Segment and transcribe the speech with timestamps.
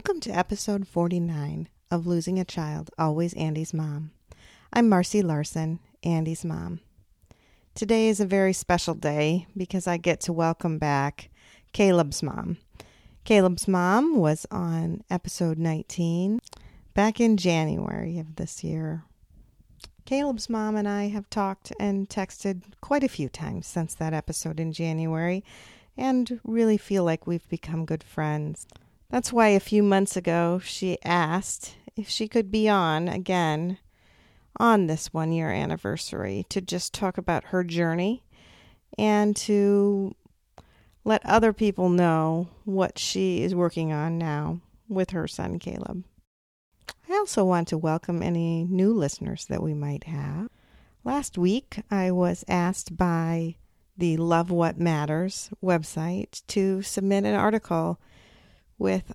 [0.00, 4.12] Welcome to episode 49 of Losing a Child, Always Andy's Mom.
[4.72, 6.80] I'm Marcy Larson, Andy's mom.
[7.74, 11.28] Today is a very special day because I get to welcome back
[11.74, 12.56] Caleb's mom.
[13.24, 16.40] Caleb's mom was on episode 19
[16.94, 19.04] back in January of this year.
[20.06, 24.60] Caleb's mom and I have talked and texted quite a few times since that episode
[24.60, 25.44] in January
[25.94, 28.66] and really feel like we've become good friends.
[29.10, 33.78] That's why a few months ago she asked if she could be on again
[34.56, 38.22] on this one year anniversary to just talk about her journey
[38.96, 40.14] and to
[41.04, 46.04] let other people know what she is working on now with her son Caleb.
[47.08, 50.48] I also want to welcome any new listeners that we might have.
[51.02, 53.56] Last week, I was asked by
[53.98, 57.98] the Love What Matters website to submit an article
[58.80, 59.12] with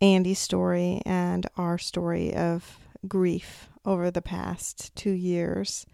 [0.00, 2.78] Andy's story and our story of
[3.08, 5.86] grief over the past two years.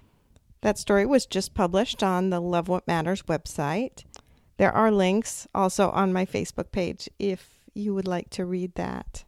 [0.60, 4.04] That story was just published on the Love What Matters website.
[4.58, 9.24] There are links also on my Facebook page if you would like to read that.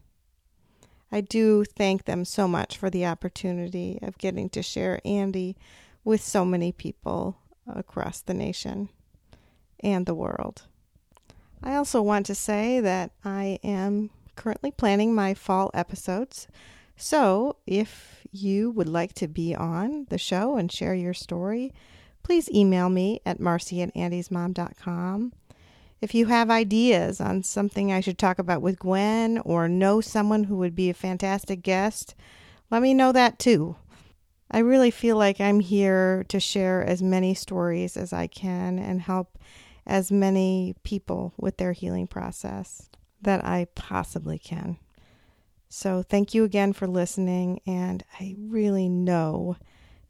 [1.11, 5.55] I do thank them so much for the opportunity of getting to share Andy
[6.03, 8.89] with so many people across the nation
[9.79, 10.63] and the world.
[11.65, 16.47] I also want to say that I am currently planning my fall episodes.
[16.95, 21.73] So if you would like to be on the show and share your story,
[22.21, 25.33] please email me at marcy at andysmom.com.
[26.01, 30.43] If you have ideas on something I should talk about with Gwen or know someone
[30.43, 32.13] who would be a fantastic guest,
[32.69, 33.75] let me know that too.
[34.51, 39.01] I really feel like I'm here to share as many stories as I can and
[39.01, 39.39] help
[39.85, 42.89] as many people with their healing process
[43.21, 44.77] that I possibly can.
[45.69, 49.57] So, thank you again for listening, and I really know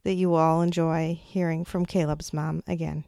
[0.04, 3.06] that you all enjoy hearing from Caleb's mom again.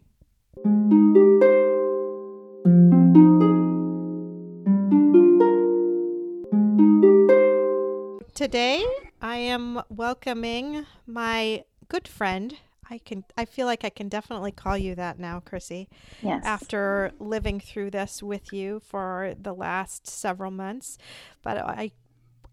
[8.34, 8.86] Today,
[9.22, 12.56] I am welcoming my good friend,
[12.90, 15.90] I can I feel like I can definitely call you that now, Chrissy.
[16.22, 16.44] Yes.
[16.46, 20.98] After living through this with you for the last several months.
[21.42, 21.92] But I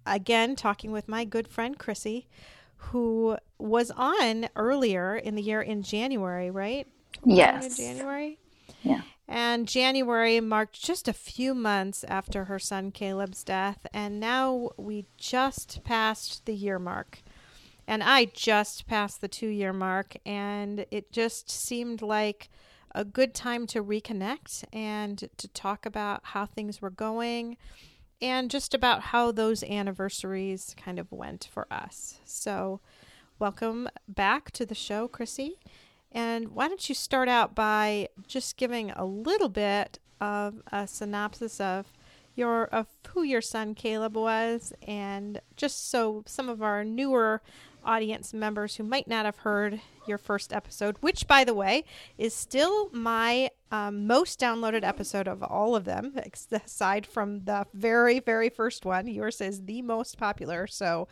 [0.06, 2.28] again talking with my good friend Chrissy,
[2.76, 6.86] who was on earlier in the year in January, right?
[7.24, 7.76] Yes.
[7.76, 8.38] January.
[8.82, 9.02] Yeah.
[9.26, 15.06] And January marked just a few months after her son Caleb's death, and now we
[15.16, 17.22] just passed the year mark.
[17.86, 22.48] And I just passed the two year mark, and it just seemed like
[22.94, 27.56] a good time to reconnect and to talk about how things were going
[28.22, 32.20] and just about how those anniversaries kind of went for us.
[32.24, 32.80] So,
[33.38, 35.58] welcome back to the show, Chrissy.
[36.12, 41.60] And why don't you start out by just giving a little bit of a synopsis
[41.60, 41.92] of
[42.36, 47.42] your of who your son Caleb was, and just so some of our newer
[47.84, 51.84] audience members who might not have heard your first episode, which, by the way,
[52.18, 56.14] is still my um, most downloaded episode of all of them,
[56.52, 59.06] aside from the very, very first one.
[59.06, 60.66] Yours is the most popular.
[60.66, 61.08] So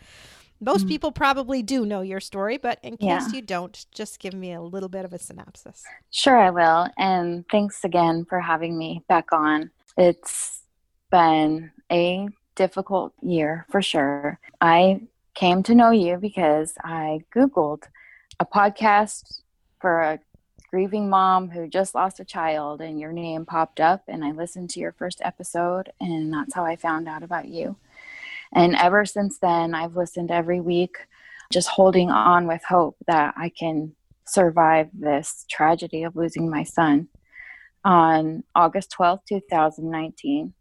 [0.60, 0.88] most mm-hmm.
[0.88, 3.32] people probably do know your story, but in case yeah.
[3.32, 5.82] you don't, just give me a little bit of a synopsis.
[6.10, 6.88] Sure, I will.
[6.96, 9.70] And thanks again for having me back on.
[9.98, 10.60] It's
[11.10, 14.38] been a difficult year for sure.
[14.60, 15.00] I
[15.34, 17.84] came to know you because I Googled
[18.38, 19.40] a podcast
[19.80, 20.18] for a
[20.70, 24.02] grieving mom who just lost a child, and your name popped up.
[24.08, 27.76] And I listened to your first episode, and that's how I found out about you.
[28.54, 30.96] And ever since then, I've listened every week,
[31.50, 33.94] just holding on with hope that I can
[34.26, 37.08] survive this tragedy of losing my son.
[37.84, 40.54] On August 12th, 2019,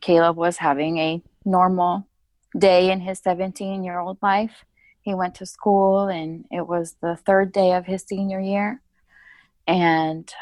[0.00, 2.06] Caleb was having a normal
[2.56, 4.64] day in his 17 year old life.
[5.02, 8.82] He went to school, and it was the third day of his senior year.
[9.66, 10.32] And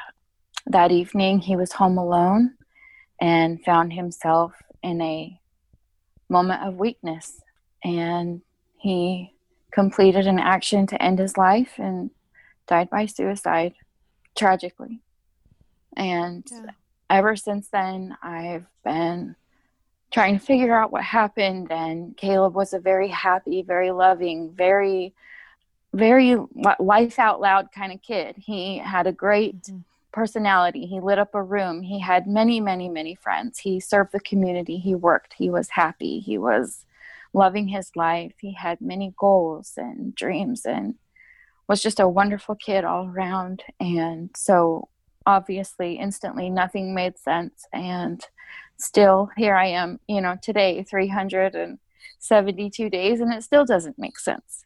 [0.67, 2.55] that evening, he was home alone
[3.21, 5.39] and found himself in a
[6.29, 7.41] moment of weakness.
[7.83, 8.41] And
[8.79, 9.35] he
[9.71, 12.11] completed an action to end his life and
[12.67, 13.75] died by suicide,
[14.37, 15.03] tragically.
[15.97, 16.71] And yeah.
[17.11, 19.37] ever since then, I've been
[20.15, 21.73] trying to figure out what happened.
[21.73, 25.13] And Caleb was a very happy, very loving, very,
[25.93, 26.37] very
[26.79, 28.37] life out loud kind of kid.
[28.39, 29.79] He had a great mm-hmm.
[30.13, 30.87] personality.
[30.87, 31.83] He lit up a room.
[31.83, 33.59] He had many, many, many friends.
[33.59, 34.79] He served the community.
[34.79, 35.35] He worked.
[35.37, 36.21] He was happy.
[36.21, 36.87] He was
[37.33, 38.35] loving his life.
[38.41, 40.95] He had many goals and dreams and
[41.67, 43.65] was just a wonderful kid all around.
[43.81, 44.91] And so
[45.27, 48.25] obviously instantly nothing made sense and
[48.77, 54.65] still here I am, you know, today, 372 days, and it still doesn't make sense.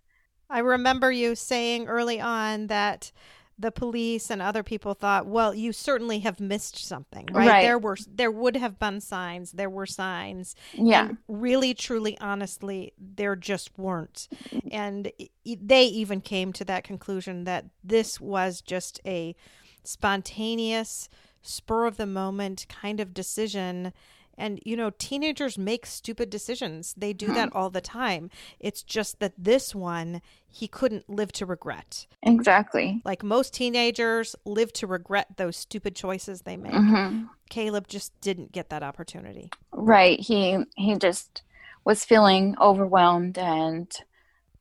[0.50, 3.12] I remember you saying early on that
[3.58, 7.48] the police and other people thought, well, you certainly have missed something, right?
[7.48, 7.62] right.
[7.62, 9.52] There were there would have been signs.
[9.52, 10.54] There were signs.
[10.74, 11.08] Yeah.
[11.08, 14.28] And really, truly, honestly, there just weren't.
[14.70, 15.10] And
[15.44, 19.34] they even came to that conclusion that this was just a
[19.82, 21.08] spontaneous
[21.42, 23.92] spur of the moment kind of decision.
[24.40, 26.94] And you know teenagers make stupid decisions.
[26.96, 28.30] They do that all the time.
[28.60, 32.06] It's just that this one he couldn't live to regret.
[32.22, 33.02] Exactly.
[33.04, 36.72] Like most teenagers live to regret those stupid choices they make.
[36.72, 37.24] Mm-hmm.
[37.50, 39.50] caleb just didn't get that opportunity.
[39.72, 40.20] Right.
[40.20, 41.42] He he just
[41.84, 43.90] was feeling overwhelmed and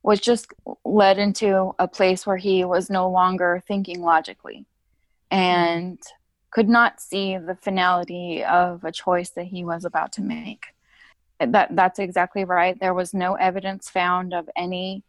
[0.02, 0.52] was just
[0.84, 4.64] led into a place where he was no longer thinking logically.
[5.30, 5.98] And
[6.50, 10.66] could not see the finality of a choice that he was about to make.
[11.40, 12.78] That that's exactly right.
[12.78, 15.04] There was no evidence found of any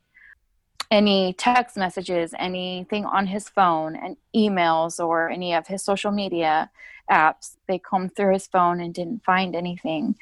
[0.92, 6.70] any text messages, anything on his phone, and emails or any of his social media
[7.10, 7.58] apps.
[7.68, 10.16] They combed through his phone and didn't find anything.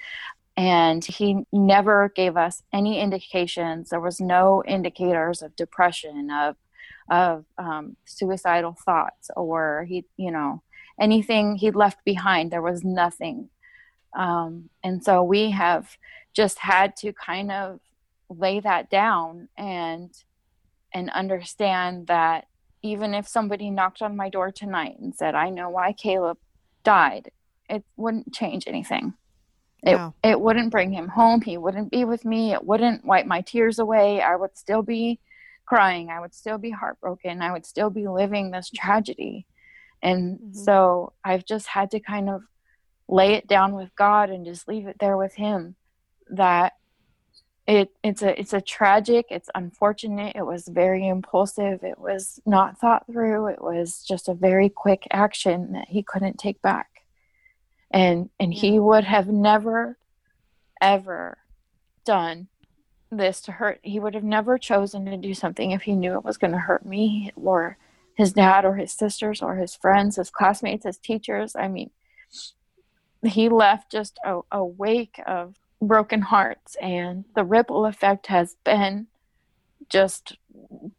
[0.55, 3.89] And he never gave us any indications.
[3.89, 6.55] There was no indicators of depression, of
[7.09, 10.61] of um, suicidal thoughts or he you know
[10.99, 13.49] anything he'd left behind there was nothing.
[14.15, 15.97] Um, and so we have
[16.33, 17.79] just had to kind of
[18.29, 20.11] lay that down and
[20.93, 22.47] and understand that
[22.81, 26.37] even if somebody knocked on my door tonight and said i know why caleb
[26.83, 27.31] died
[27.69, 29.13] it wouldn't change anything.
[29.83, 31.41] It, it wouldn't bring him home.
[31.41, 32.53] He wouldn't be with me.
[32.53, 34.21] It wouldn't wipe my tears away.
[34.21, 35.19] I would still be
[35.65, 36.09] crying.
[36.09, 37.41] I would still be heartbroken.
[37.41, 39.45] I would still be living this tragedy
[40.01, 40.53] and mm-hmm.
[40.53, 42.41] so i've just had to kind of
[43.07, 45.75] lay it down with god and just leave it there with him
[46.29, 46.73] that
[47.67, 52.77] it it's a it's a tragic it's unfortunate it was very impulsive it was not
[52.79, 57.03] thought through it was just a very quick action that he couldn't take back
[57.91, 58.61] and and yeah.
[58.61, 59.97] he would have never
[60.81, 61.37] ever
[62.05, 62.47] done
[63.11, 63.79] this to hurt.
[63.83, 66.59] He would have never chosen to do something if he knew it was going to
[66.59, 67.77] hurt me or
[68.17, 71.55] his dad or his sisters or his friends, his classmates, his teachers.
[71.55, 71.91] I mean,
[73.23, 79.05] he left just a, a wake of broken hearts, and the ripple effect has been
[79.87, 80.37] just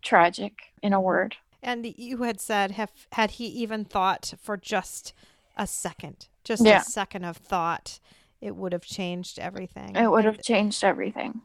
[0.00, 1.36] tragic in a word.
[1.60, 5.12] And you had said, have had he even thought for just
[5.56, 6.80] a second, just yeah.
[6.80, 7.98] a second of thought,
[8.40, 9.96] it would have changed everything.
[9.96, 11.42] It would have changed everything.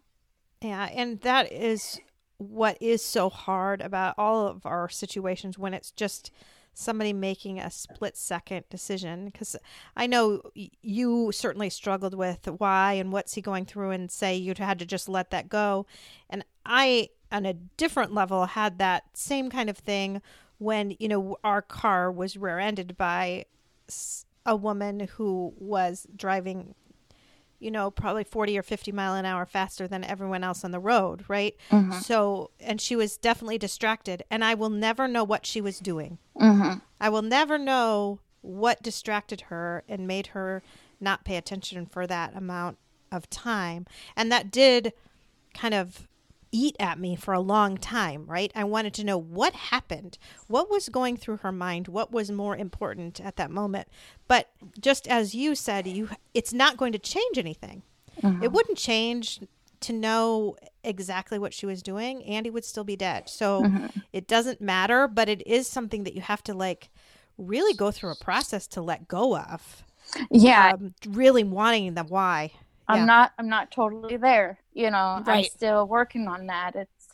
[0.61, 1.99] Yeah, and that is
[2.49, 6.31] what is so hard about all of our situations when it's just
[6.73, 9.25] somebody making a split second decision?
[9.25, 9.55] Because
[9.95, 14.53] i know you certainly struggled with why and what's he going through and say you
[14.57, 15.85] had to just let that go.
[16.29, 20.21] And i on a different level had that same kind of thing
[20.59, 23.45] when you know our car was rear-ended by
[24.45, 26.75] a woman who was driving
[27.63, 30.79] you know, probably 40 or 50 mile an hour faster than everyone else on the
[30.79, 31.55] road, right?
[31.71, 31.99] Mm-hmm.
[31.99, 34.23] So, and she was definitely distracted.
[34.29, 36.17] And I will never know what she was doing.
[36.39, 36.79] Mm-hmm.
[36.99, 40.61] I will never know what distracted her and made her
[40.99, 42.77] not pay attention for that amount
[43.11, 43.85] of time.
[44.15, 44.93] And that did
[45.53, 46.07] kind of
[46.53, 48.51] eat at me for a long time, right?
[48.55, 50.17] I wanted to know what happened,
[50.47, 53.89] what was going through her mind, what was more important at that moment.
[54.29, 57.81] But just as you said, you it's not going to change anything.
[58.21, 58.43] Mm-hmm.
[58.43, 59.41] It wouldn't change
[59.81, 62.23] to know exactly what she was doing.
[62.23, 63.27] Andy would still be dead.
[63.27, 63.87] So mm-hmm.
[64.13, 66.89] it doesn't matter, but it is something that you have to like
[67.37, 69.83] really go through a process to let go of.
[70.29, 70.73] Yeah.
[70.73, 72.51] Um, really wanting the why.
[72.87, 73.05] I'm yeah.
[73.05, 74.59] not I'm not totally there.
[74.73, 75.27] You know, right.
[75.27, 76.75] I'm still working on that.
[76.75, 77.07] It's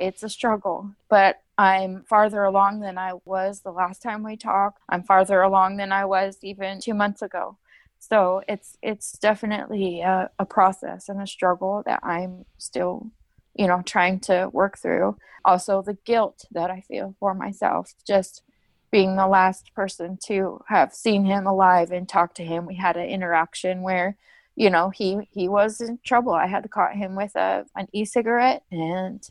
[0.00, 4.80] it's a struggle, but I'm farther along than I was the last time we talked.
[4.88, 7.58] I'm farther along than I was even two months ago.
[7.98, 13.10] So it's it's definitely a, a process and a struggle that I'm still,
[13.54, 15.16] you know, trying to work through.
[15.44, 18.42] Also, the guilt that I feel for myself, just
[18.90, 22.66] being the last person to have seen him alive and talk to him.
[22.66, 24.16] We had an interaction where
[24.56, 26.32] you know he he was in trouble.
[26.32, 29.26] I had caught him with a an e-cigarette and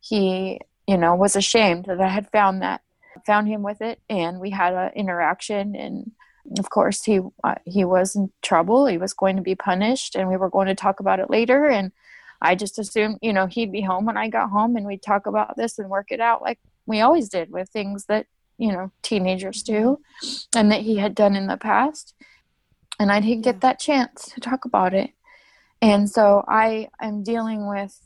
[0.00, 2.80] he you know was ashamed that i had found that
[3.26, 6.10] found him with it and we had an interaction and
[6.58, 8.86] of course he uh, he was in trouble.
[8.86, 11.66] He was going to be punished and we were going to talk about it later
[11.66, 11.92] and
[12.40, 15.26] i just assumed you know he'd be home when i got home and we'd talk
[15.26, 18.90] about this and work it out like we always did with things that you know
[19.02, 20.00] teenagers do
[20.56, 22.14] and that he had done in the past
[23.00, 25.10] and I didn't get that chance to talk about it.
[25.80, 27.98] And so I am dealing with,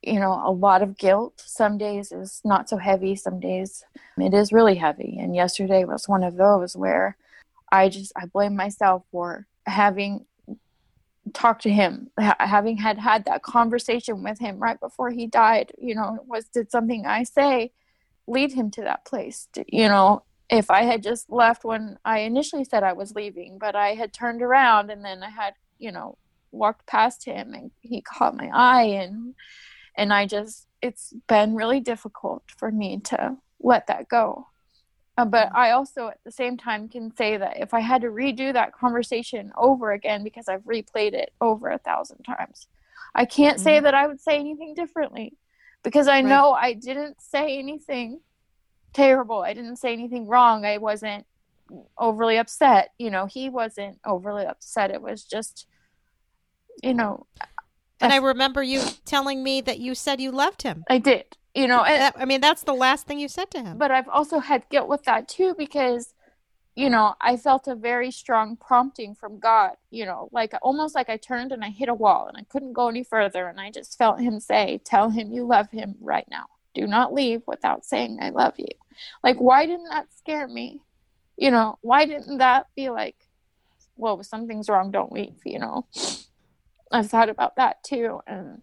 [0.00, 1.44] you know, a lot of guilt.
[1.44, 3.84] Some days is not so heavy, some days
[4.16, 5.18] it is really heavy.
[5.20, 7.18] And yesterday was one of those where
[7.70, 10.24] I just I blame myself for having
[11.34, 15.72] talked to him, ha- having had had that conversation with him right before he died.
[15.76, 17.72] You know, was did something I say
[18.26, 19.46] lead him to that place?
[19.68, 23.74] You know, if I had just left when I initially said I was leaving, but
[23.74, 26.18] I had turned around and then I had, you know,
[26.50, 29.34] walked past him and he caught my eye and
[29.96, 34.48] and I just it's been really difficult for me to let that go.
[35.16, 38.08] Uh, but I also at the same time can say that if I had to
[38.08, 42.66] redo that conversation over again because I've replayed it over a thousand times,
[43.14, 43.64] I can't mm-hmm.
[43.64, 45.34] say that I would say anything differently
[45.82, 46.24] because I right.
[46.26, 48.20] know I didn't say anything
[48.92, 49.42] terrible.
[49.42, 50.64] I didn't say anything wrong.
[50.64, 51.26] I wasn't
[51.98, 52.90] overly upset.
[52.98, 54.90] You know, he wasn't overly upset.
[54.90, 55.66] It was just,
[56.82, 57.26] you know.
[58.00, 60.84] And I remember you telling me that you said you loved him.
[60.88, 61.36] I did.
[61.54, 63.76] You know, and, I mean, that's the last thing you said to him.
[63.78, 66.14] But I've also had guilt with that too because,
[66.74, 71.10] you know, I felt a very strong prompting from God, you know, like almost like
[71.10, 73.48] I turned and I hit a wall and I couldn't go any further.
[73.48, 76.46] And I just felt him say, Tell him you love him right now.
[76.74, 78.68] Do not leave without saying, I love you.
[79.22, 80.80] Like, why didn't that scare me?
[81.36, 83.16] You know, why didn't that be like,
[83.96, 85.86] well, if something's wrong, don't leave, you know?
[86.90, 88.20] I've thought about that too.
[88.26, 88.62] And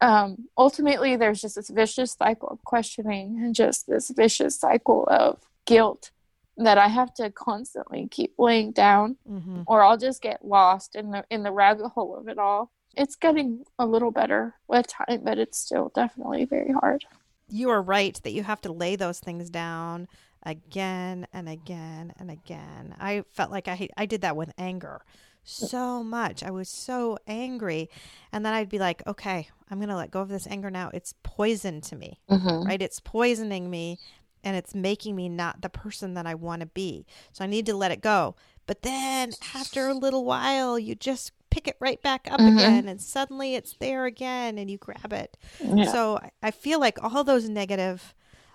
[0.00, 5.40] um, ultimately, there's just this vicious cycle of questioning and just this vicious cycle of
[5.66, 6.10] guilt
[6.56, 9.62] that I have to constantly keep laying down, mm-hmm.
[9.66, 12.70] or I'll just get lost in the in the rabbit hole of it all.
[12.96, 17.04] It's getting a little better with time, but it's still definitely very hard
[17.50, 20.08] you are right that you have to lay those things down
[20.42, 22.94] again and again and again.
[22.98, 25.02] I felt like I I did that with anger
[25.44, 26.42] so much.
[26.42, 27.90] I was so angry.
[28.32, 30.90] And then I'd be like, okay, I'm going to let go of this anger now.
[30.92, 32.66] It's poison to me, mm-hmm.
[32.66, 32.80] right?
[32.80, 33.98] It's poisoning me
[34.42, 37.06] and it's making me not the person that I want to be.
[37.32, 38.36] So I need to let it go.
[38.66, 42.58] But then after a little while, you just pick it right back up mm-hmm.
[42.58, 45.36] again and suddenly it's there again and you grab it.
[45.60, 45.90] Yeah.
[45.90, 48.14] So I feel like all those negative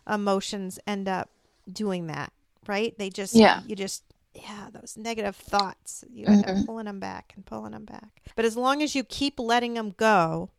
[0.09, 1.29] emotions end up
[1.71, 2.31] doing that,
[2.67, 2.97] right?
[2.97, 3.61] They just, yeah.
[3.65, 6.59] you just, yeah, those negative thoughts, you end mm-hmm.
[6.61, 8.21] up pulling them back and pulling them back.
[8.35, 10.49] But as long as you keep letting them go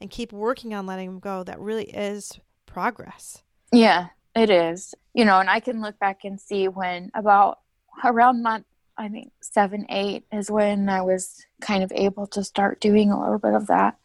[0.00, 3.42] and keep working on letting them go, that really is progress.
[3.72, 4.94] Yeah, it is.
[5.14, 7.60] You know, and I can look back and see when about
[8.04, 8.66] around month
[8.98, 13.20] I think seven, eight is when I was kind of able to start doing a
[13.20, 13.98] little bit of that.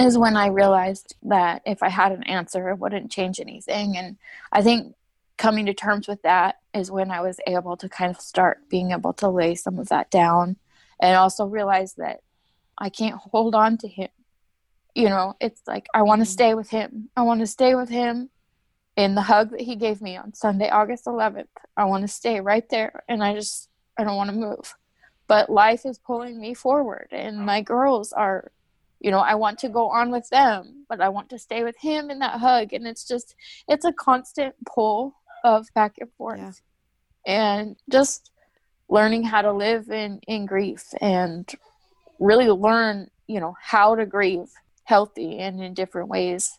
[0.00, 3.96] Is when I realized that if I had an answer, it wouldn't change anything.
[3.96, 4.16] And
[4.50, 4.94] I think
[5.36, 8.90] coming to terms with that is when I was able to kind of start being
[8.90, 10.56] able to lay some of that down
[11.00, 12.22] and also realize that
[12.76, 14.08] I can't hold on to him.
[14.94, 16.32] You know, it's like I want to mm-hmm.
[16.32, 17.10] stay with him.
[17.16, 18.30] I want to stay with him
[18.96, 21.48] in the hug that he gave me on Sunday, August 11th.
[21.76, 23.02] I want to stay right there.
[23.08, 24.74] And I just I don't want to move.
[25.26, 28.50] But life is pulling me forward, and my girls are,
[29.00, 31.76] you know, I want to go on with them, but I want to stay with
[31.78, 32.72] him in that hug.
[32.72, 33.34] And it's just,
[33.66, 36.38] it's a constant pull of back and forth.
[36.38, 36.52] Yeah.
[37.26, 38.30] And just
[38.88, 41.50] learning how to live in, in grief and
[42.18, 44.50] really learn, you know, how to grieve
[44.84, 46.58] healthy and in different ways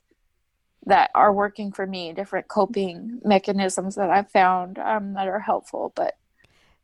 [0.88, 5.94] that are working for me, different coping mechanisms that I've found um, that are helpful.
[5.96, 6.16] But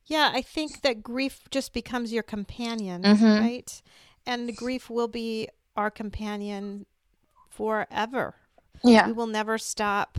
[0.05, 3.25] yeah, I think that grief just becomes your companion, mm-hmm.
[3.25, 3.81] right?
[4.25, 6.85] And grief will be our companion
[7.49, 8.35] forever.
[8.83, 9.07] Yeah.
[9.07, 10.17] We will never stop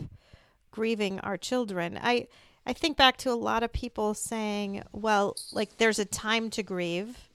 [0.71, 1.99] grieving our children.
[2.01, 2.27] I
[2.65, 6.63] I think back to a lot of people saying, well, like there's a time to
[6.63, 7.29] grieve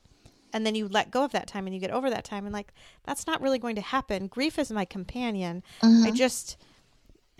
[0.52, 2.52] and then you let go of that time and you get over that time and
[2.52, 2.72] like
[3.04, 6.06] that's not really going to happen grief is my companion Mm-hmm.
[6.06, 6.56] i just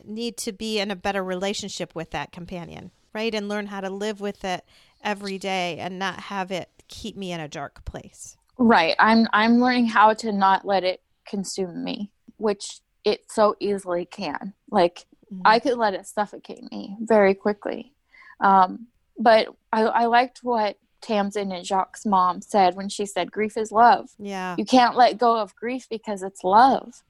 [0.04, 3.90] need to be in a better relationship with that companion right and learn how to
[3.90, 4.64] live with it
[5.02, 8.96] every day and not have it keep me in a dark place Right.
[8.98, 14.52] I'm I'm learning how to not let it consume me, which it so easily can.
[14.70, 15.42] Like Mhm.
[15.44, 17.94] I could let it suffocate me very quickly.
[18.40, 23.56] Um, but I, I liked what Tamsin and Jacques' mom said when she said, "Grief
[23.56, 24.10] is love.
[24.18, 27.04] yeah You can't let go of grief because it's love."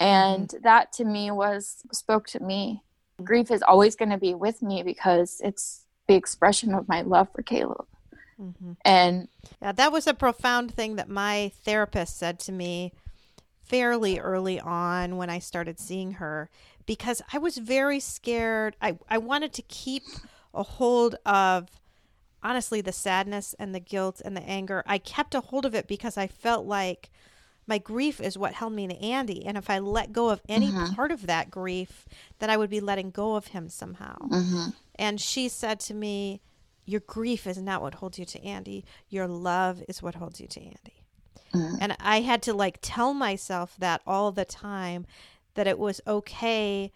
[0.00, 2.82] And that to me was spoke to me.
[3.22, 7.28] Grief is always going to be with me because it's the expression of my love
[7.34, 7.86] for Caleb.
[8.40, 8.72] Mm-hmm.
[8.84, 9.28] And
[9.60, 12.92] Yeah, that was a profound thing that my therapist said to me
[13.62, 16.50] fairly early on when I started seeing her
[16.84, 18.76] because I was very scared.
[18.82, 20.02] I, I wanted to keep
[20.52, 21.68] a hold of
[22.42, 24.82] honestly the sadness and the guilt and the anger.
[24.86, 27.08] I kept a hold of it because I felt like
[27.66, 29.46] my grief is what held me to Andy.
[29.46, 30.96] And if I let go of any Mhm.
[30.96, 32.06] part of that grief,
[32.40, 34.16] then I would be letting go of him somehow.
[34.18, 34.74] mhm.
[35.02, 36.40] And she said to me,
[36.84, 38.84] Your grief is not what holds you to Andy.
[39.08, 41.04] Your love is what holds you to Andy.
[41.52, 41.78] Mhm.
[41.80, 45.06] And I had to like tell myself that all the time
[45.54, 46.92] that it was okay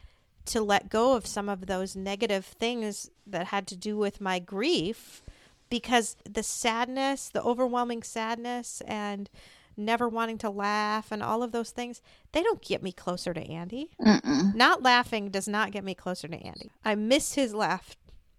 [0.47, 4.39] to let go of some of those negative things that had to do with my
[4.39, 5.23] grief
[5.69, 9.29] because the sadness, the overwhelming sadness, and
[9.77, 12.01] never wanting to laugh and all of those things,
[12.33, 13.91] they don't get me closer to Andy.
[14.01, 14.55] Mm-mm.
[14.55, 16.71] Not laughing does not get me closer to Andy.
[16.85, 17.97] I miss his laugh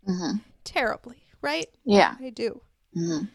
[0.08, 0.41] Mhm.
[0.63, 1.67] terribly, right?
[1.84, 2.15] Yeah.
[2.20, 2.62] I do.
[2.96, 3.29] Mhm.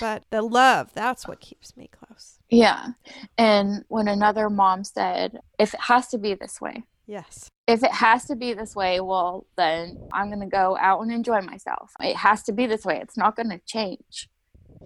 [0.00, 2.38] But the love, that's what keeps me close.
[2.48, 2.88] Yeah.
[3.36, 7.48] And when another mom said, if it has to be this way, Yes.
[7.66, 11.10] if it has to be this way, well, then I'm going to go out and
[11.12, 11.92] enjoy myself.
[11.98, 13.00] It has to be this way.
[13.00, 14.28] It's not going to change.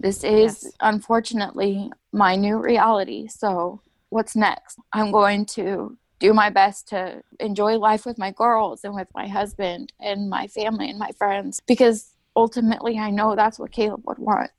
[0.00, 0.72] This is Yes.
[0.80, 3.28] unfortunately my new reality.
[3.28, 4.78] So, what's next?
[4.92, 9.26] I'm going to do my best to enjoy life with my girls and with my
[9.28, 14.18] husband and my family and my friends because ultimately I know that's what Caleb would
[14.18, 14.50] want.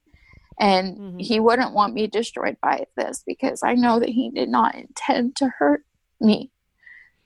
[0.59, 1.21] And Mhm.
[1.21, 5.35] he wouldn't want me destroyed by this because I know that he did not intend
[5.37, 5.85] to hurt
[6.19, 6.51] me.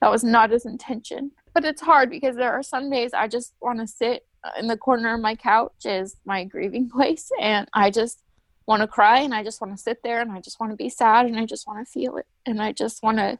[0.01, 1.31] That was not his intention.
[1.53, 4.25] But it's hard because there are some days I just want to sit
[4.59, 8.23] in the corner of my couch is my grieving place and I just
[8.67, 10.77] want to cry and I just want to sit there and I just want to
[10.77, 13.39] be sad and I just want to feel it and I just want to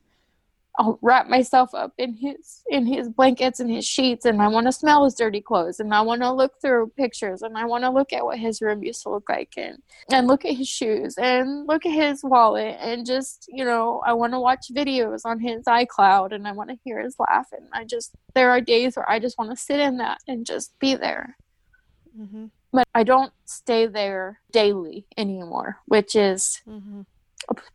[0.79, 4.67] I'll wrap myself up in his in his blankets and his sheets and I want
[4.67, 7.84] to smell his dirty clothes and I want to look through pictures and I want
[7.84, 9.77] to look at what his room used to look like and
[10.12, 14.13] and look at his shoes and look at his wallet and just you know I
[14.13, 17.67] want to watch videos on his iCloud and I want to hear his laugh and
[17.73, 20.77] I just there are days where I just want to sit in that and just
[20.79, 21.36] be there
[22.17, 22.45] Mm-hmm.
[22.73, 27.01] but I don't stay there daily anymore which is Mm-hmm.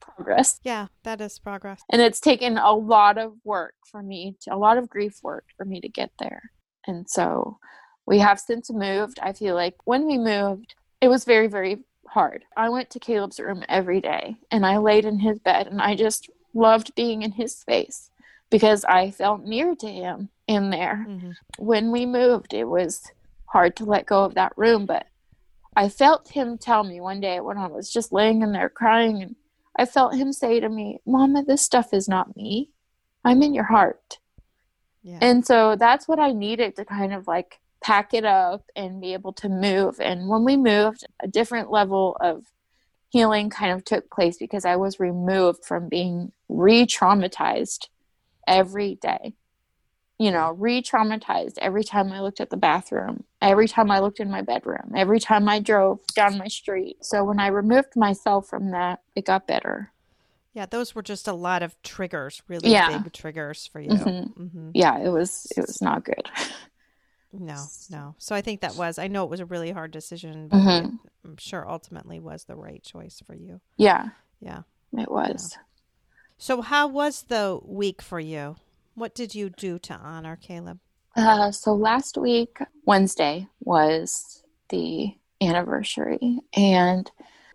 [0.01, 0.61] Progress.
[0.63, 1.83] Yeah, that is progress.
[1.91, 5.45] and it's taken a lot of work for me to, a lot of grief work
[5.57, 6.51] for me to get there.
[6.87, 7.59] And so
[8.07, 9.19] we have since moved.
[9.21, 12.45] I feel like when we moved it was very very hard.
[12.57, 15.95] I went to caleb's room every day and i laid in his bed and i
[15.95, 18.11] just loved being in his space
[18.51, 21.05] because i felt near to him in there.
[21.09, 21.31] Mm-hmm.
[21.59, 23.03] when we moved it was
[23.47, 25.07] hard to let go of that room but
[25.77, 29.21] i felt him tell me one day when i was just laying in there crying
[29.23, 29.35] and
[29.77, 32.71] i felt him say to me mama this stuff is not me.
[33.25, 34.19] I'm in your heart.
[35.03, 35.19] Yeah.
[35.21, 39.13] and so that's what i needed to kind of like pack it up and be
[39.13, 40.01] able to move.
[40.01, 42.45] And when we moved a different level of
[43.11, 47.87] healing kind of took place because i was removed from being re-traumatized
[48.47, 49.35] every day
[50.19, 54.19] you know, re traumatized every time I looked at the bathroom, every time I looked
[54.21, 57.05] in my bedroom, every time I drove down my street.
[57.05, 59.93] So when I removed myself from that, it got better.
[60.55, 62.97] yeah, those were just a lot of triggers, really Yeah.
[62.99, 63.91] big triggers for you.
[63.91, 64.33] Mhm.
[64.39, 64.71] Mm-hmm.
[64.73, 66.31] Yeah, it was it was not good.
[67.33, 68.15] No, no.
[68.17, 70.63] So I think that was, I know it was a really hard decision, but it,
[70.63, 70.99] Mhm.
[71.27, 73.61] I'm sure ultimately was the right choice for you.
[73.77, 74.09] Yeah,
[74.41, 74.63] Yeah.
[74.97, 75.59] it was.
[76.39, 78.57] So how was the week for you?
[78.97, 80.79] What did you do to honor Caleb?
[81.15, 87.11] Uh, so last week, Wednesday, was the anniversary, and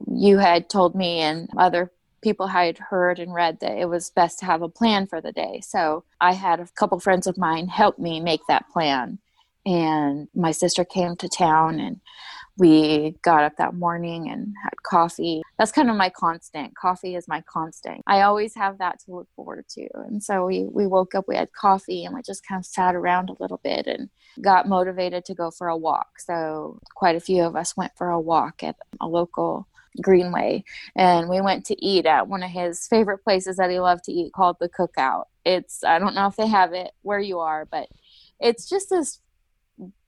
[0.08, 4.38] you had told me and other people had heard and read that it was best
[4.40, 5.62] to have a plan for the day.
[5.64, 9.18] So I had a couple friends of mine help me make that plan.
[9.66, 12.02] And my sister came to town and
[12.62, 15.42] we got up that morning and had coffee.
[15.58, 16.78] That's kind of my constant.
[16.78, 18.04] Coffee is my constant.
[18.06, 19.88] I always have that to look forward to.
[20.06, 22.94] And so we, we woke up, we had coffee, and we just kind of sat
[22.94, 24.10] around a little bit and
[24.42, 26.20] got motivated to go for a walk.
[26.20, 29.68] So quite a few of us went for a walk at a local
[30.00, 30.64] Greenway,
[30.96, 34.14] and we went to eat at one of his favorite places that he loved to
[34.14, 35.26] eat called the Cookout.
[35.44, 37.90] It's I don't know if they have it where you are, but
[38.40, 39.20] it's just this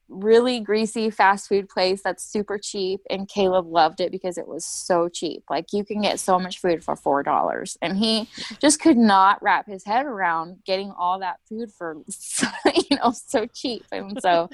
[0.08, 4.64] really greasy fast food place that's super cheap and Caleb loved it because it was
[4.64, 5.42] so cheap.
[5.48, 7.76] Like you can get so much food for four dollars.
[7.80, 8.28] And he
[8.60, 11.96] just could not wrap his head around getting all that food for
[12.90, 13.84] you know so cheap.
[13.92, 14.48] And so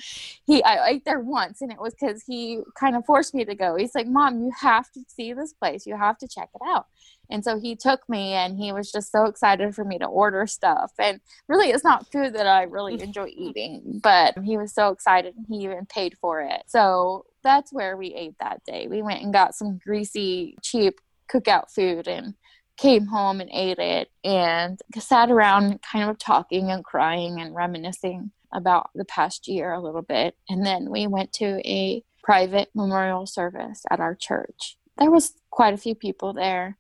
[0.46, 3.54] he I ate there once and it was because he kind of forced me to
[3.54, 3.76] go.
[3.76, 5.86] He's like, Mom, you have to see this place.
[5.86, 6.86] You have to check it out.
[7.30, 10.46] And so he took me and he was just so excited for me to order
[10.46, 10.92] stuff.
[10.98, 15.34] And really, it's not food that I really enjoy eating, but he was so excited
[15.36, 16.62] and he even paid for it.
[16.66, 18.86] So that's where we ate that day.
[18.88, 21.00] We went and got some greasy, cheap
[21.32, 22.34] cookout food and
[22.76, 28.30] came home and ate it and sat around kind of talking and crying and reminiscing
[28.52, 30.34] about the past year a little bit.
[30.48, 34.76] And then we went to a private memorial service at our church.
[34.98, 36.78] There was quite a few people there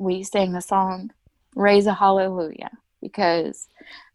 [0.00, 1.10] we sang the song
[1.54, 2.70] Raise a Hallelujah
[3.02, 3.68] because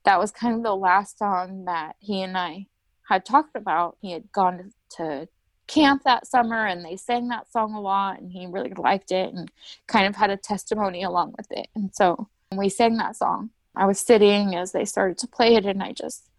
[0.03, 2.65] that was kind of the last song that he and I
[3.07, 3.97] had talked about.
[4.01, 5.27] He had gone to
[5.67, 9.33] camp that summer and they sang that song a lot and he really liked it
[9.33, 9.51] and
[9.87, 11.67] kind of had a testimony along with it.
[11.75, 13.51] And so we sang that song.
[13.75, 16.29] I was sitting as they started to play it and I just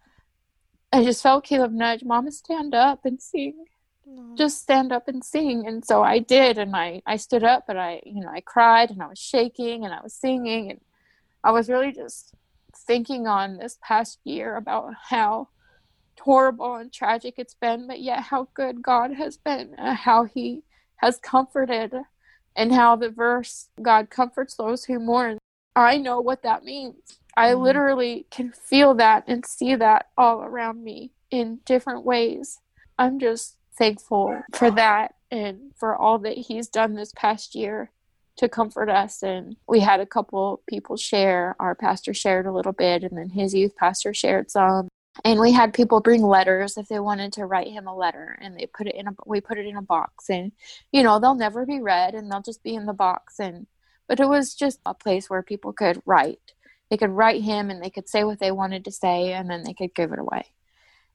[0.91, 3.65] I just felt Caleb nudge, Mama stand up and sing
[4.37, 5.67] just stand up and sing.
[5.67, 8.91] And so i did and i i stood up and i you know i cried
[8.91, 10.81] and i was shaking and i was singing and
[11.43, 12.33] i was really just
[12.75, 15.49] thinking on this past year about how
[16.19, 20.63] horrible and tragic it's been but yet how good god has been how he
[20.97, 21.93] has comforted
[22.55, 25.37] and how the verse god comforts those who mourn
[25.75, 27.19] i know what that means.
[27.37, 27.61] I mm.
[27.61, 32.59] literally can feel that and see that all around me in different ways.
[32.97, 37.91] I'm just thankful for that and for all that he's done this past year
[38.37, 39.23] to comfort us.
[39.23, 41.55] And we had a couple people share.
[41.59, 44.87] Our pastor shared a little bit, and then his youth pastor shared some.
[45.25, 48.55] And we had people bring letters if they wanted to write him a letter, and
[48.55, 50.51] they put it in a we put it in a box, and
[50.91, 53.39] you know they'll never be read, and they'll just be in the box.
[53.39, 53.65] And
[54.07, 56.53] but it was just a place where people could write.
[56.89, 59.63] They could write him, and they could say what they wanted to say, and then
[59.63, 60.45] they could give it away.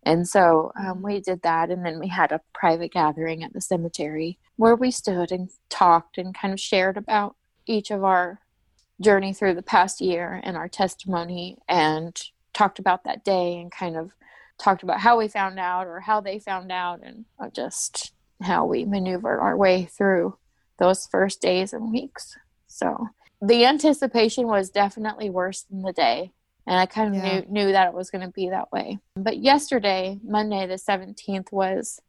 [0.04, 1.70] And so um, we did that.
[1.70, 6.18] And then we had a private gathering at the cemetery where we stood and talked
[6.18, 7.36] and kind of shared about
[7.66, 8.40] each of our
[9.00, 12.20] journey through the past year and our testimony and
[12.52, 14.10] talked about that day and kind of
[14.58, 18.12] talked about how we found out or how they found out and uh, just
[18.42, 20.36] how we maneuvered our way through
[20.78, 22.36] those first days and weeks.
[22.66, 23.08] So
[23.40, 26.32] the anticipation was definitely worse than the day
[26.66, 27.40] and I kind of yeah.
[27.40, 28.98] knew knew that it was going to be that way.
[29.16, 32.00] But yesterday, Monday the 17th was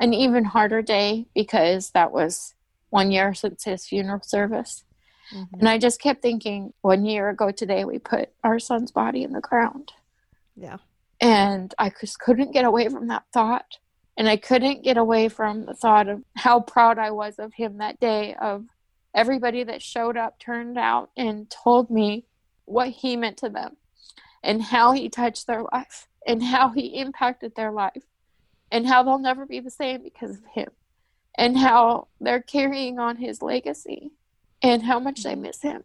[0.00, 2.54] an even harder day because that was
[2.88, 4.84] one year since his funeral service.
[5.32, 5.60] Mm-hmm.
[5.60, 9.32] And I just kept thinking one year ago today we put our son's body in
[9.32, 9.92] the ground.
[10.56, 10.78] Yeah.
[11.20, 13.78] And I just couldn't get away from that thought.
[14.16, 17.78] And I couldn't get away from the thought of how proud I was of him
[17.78, 18.66] that day of
[19.14, 22.24] everybody that showed up turned out and told me
[22.64, 23.76] what he meant to them
[24.42, 28.04] and how he touched their life and how he impacted their life
[28.70, 30.68] and how they'll never be the same because of him
[31.36, 34.12] and how they're carrying on his legacy
[34.62, 35.84] and how much they miss him.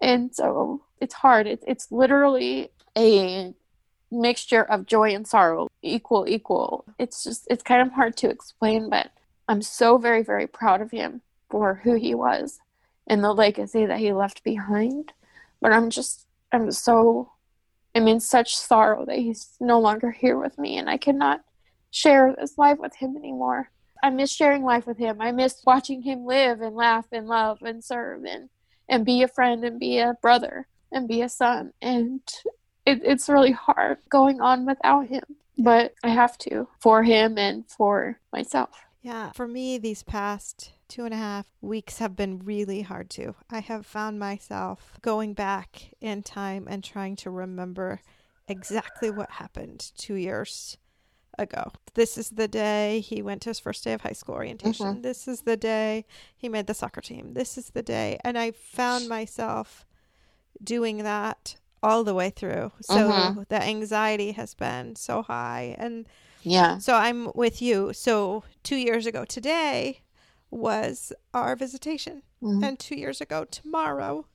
[0.00, 1.46] And so it's hard.
[1.46, 3.54] It's, it's literally a
[4.10, 6.84] mixture of joy and sorrow, equal, equal.
[6.98, 9.10] It's just, it's kind of hard to explain, but
[9.48, 12.60] I'm so very, very proud of him for who he was
[13.06, 15.12] and the legacy that he left behind.
[15.60, 17.32] But I'm just, I'm so
[17.98, 21.42] am in such sorrow that he's no longer here with me and I cannot
[21.90, 23.70] share this life with him anymore.
[24.02, 25.20] I miss sharing life with him.
[25.20, 28.48] I miss watching him live and laugh and love and serve and,
[28.88, 31.72] and be a friend and be a brother and be a son.
[31.82, 32.20] And
[32.86, 35.24] it, it's really hard going on without him,
[35.58, 38.70] but I have to for him and for myself.
[39.02, 43.34] Yeah, for me, these past two and a half weeks have been really hard too.
[43.50, 48.00] I have found myself going back in time and trying to remember
[48.48, 50.78] exactly what happened two years
[51.38, 51.72] ago.
[51.94, 54.86] This is the day he went to his first day of high school orientation.
[54.86, 55.02] Mm-hmm.
[55.02, 56.04] This is the day
[56.36, 57.34] he made the soccer team.
[57.34, 58.18] This is the day.
[58.24, 59.86] And I found myself
[60.62, 62.72] doing that all the way through.
[62.80, 63.42] So mm-hmm.
[63.48, 65.76] the anxiety has been so high.
[65.78, 66.06] And
[66.42, 66.78] yeah.
[66.78, 67.92] So I'm with you.
[67.92, 70.00] So two years ago today,
[70.50, 72.22] was our visitation.
[72.42, 72.64] Mm-hmm.
[72.64, 74.26] And two years ago, tomorrow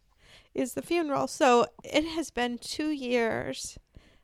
[0.54, 1.28] is the funeral.
[1.28, 3.78] So it has been two years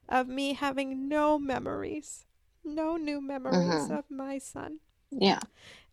[0.08, 2.26] of me having no memories,
[2.64, 3.94] no new memories mm-hmm.
[3.94, 4.80] of my son.
[5.12, 5.40] Yeah.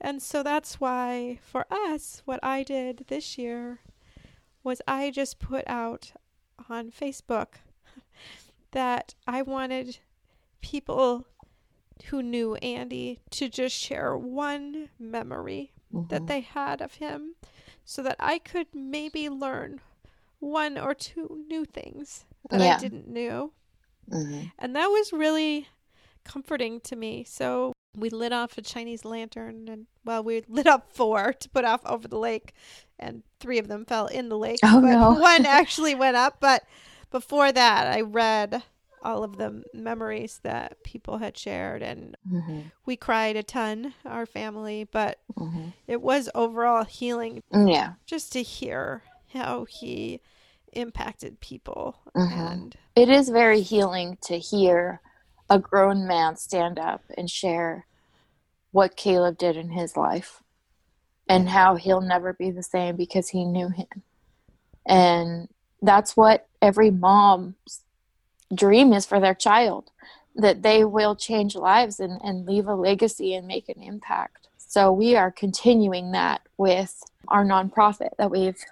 [0.01, 3.81] And so that's why for us, what I did this year
[4.63, 6.13] was I just put out
[6.69, 7.55] on Facebook
[8.73, 9.99] that I wanted
[10.61, 11.27] people
[12.07, 16.09] who knew Andy to just share one memory Mhm.
[16.09, 17.35] that they had of him
[17.85, 19.81] so that I could maybe learn
[20.39, 22.77] one or two new things that Yeah.
[22.77, 23.53] I didn't know.
[24.11, 24.53] Mhm.
[24.59, 25.69] And that was really
[26.25, 27.25] comforting to me.
[27.25, 31.65] So we lit off a Chinese lantern and well, we lit up four to put
[31.65, 32.53] off over the lake
[32.99, 34.61] and three of them fell in the lake.
[34.63, 35.11] Oh, but no.
[35.21, 36.39] one actually went up.
[36.41, 36.65] But
[37.11, 38.63] before that I read
[39.07, 42.73] all of the memories that people had shared and Mhm.
[42.85, 45.73] we cried a ton, our family, but Mhm.
[45.87, 47.95] it was overall healing Yeah.
[48.05, 50.21] just to hear how he
[50.73, 52.33] impacted people Mhm.
[52.33, 55.01] and It is very healing to hear
[55.49, 57.87] a grown man stand up and share
[58.73, 60.43] what Caleb did in his life
[61.29, 64.03] and how he'll never be the same because he knew him.
[64.87, 65.49] And
[65.83, 67.83] that's what every mom's
[68.55, 69.91] dream is for their child
[70.35, 74.49] that they will change lives and, and leave a legacy and make an impact.
[74.59, 78.63] So we are continuing that with our nonprofit that we've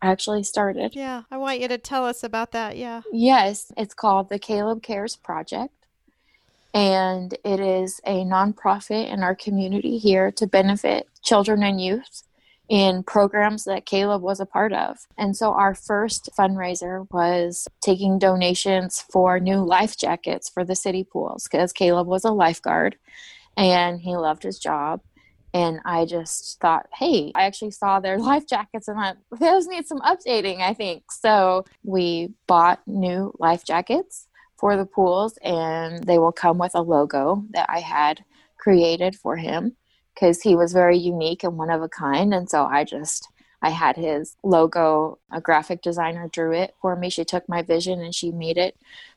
[0.00, 0.94] actually started.
[0.94, 2.76] Yeah, I want you to tell us about that.
[2.76, 3.02] Yeah.
[3.12, 5.74] Yes, it's called the Caleb Cares Project.
[6.72, 12.22] And it is a nonprofit in our community here to benefit children and youth
[12.70, 14.96] in programs that Caleb was a part of.
[15.18, 21.02] And so our first fundraiser was taking donations for new life jackets for the city
[21.02, 22.96] pools because Caleb was a lifeguard
[23.56, 25.00] and he loved his job.
[25.52, 29.88] And I just thought, hey, I actually saw their life jackets and I those need
[29.88, 31.10] some updating, I think.
[31.10, 36.82] So we bought new life jackets for the pools and they will come with a
[36.82, 38.24] logo that I had
[38.58, 39.74] created for him
[40.20, 42.34] because he was very unique and one of a kind.
[42.34, 43.28] And so I just
[43.62, 47.10] I had his logo, a graphic designer drew it for me.
[47.10, 48.76] She took my vision and she made it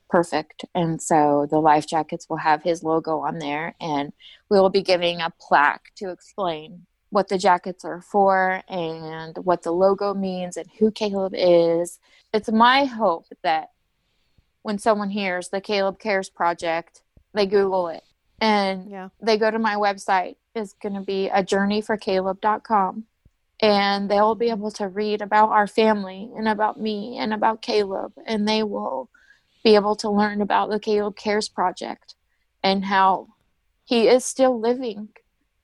[0.10, 0.66] perfect.
[0.76, 4.12] And so the life jackets will have his logo on there and
[4.50, 9.64] we will be giving a plaque to explain what the jackets are for and what
[9.64, 12.00] the logo means and who Caleb is.
[12.34, 13.70] It's my hope that
[14.62, 17.02] when someone hears the Caleb Cares Project,
[17.34, 18.04] they Google it
[18.42, 19.10] and Yeah.
[19.22, 20.36] they go to my website.
[20.56, 23.06] It's going to be a journeyforcaleb.com
[23.60, 24.60] and they'll be mm-hmm.
[24.60, 28.14] able to read about our family and about me and about Caleb.
[28.26, 29.10] And they will
[29.64, 32.16] be able to learn about the Caleb Cares Project
[32.62, 33.30] and how
[33.84, 35.10] he is still living.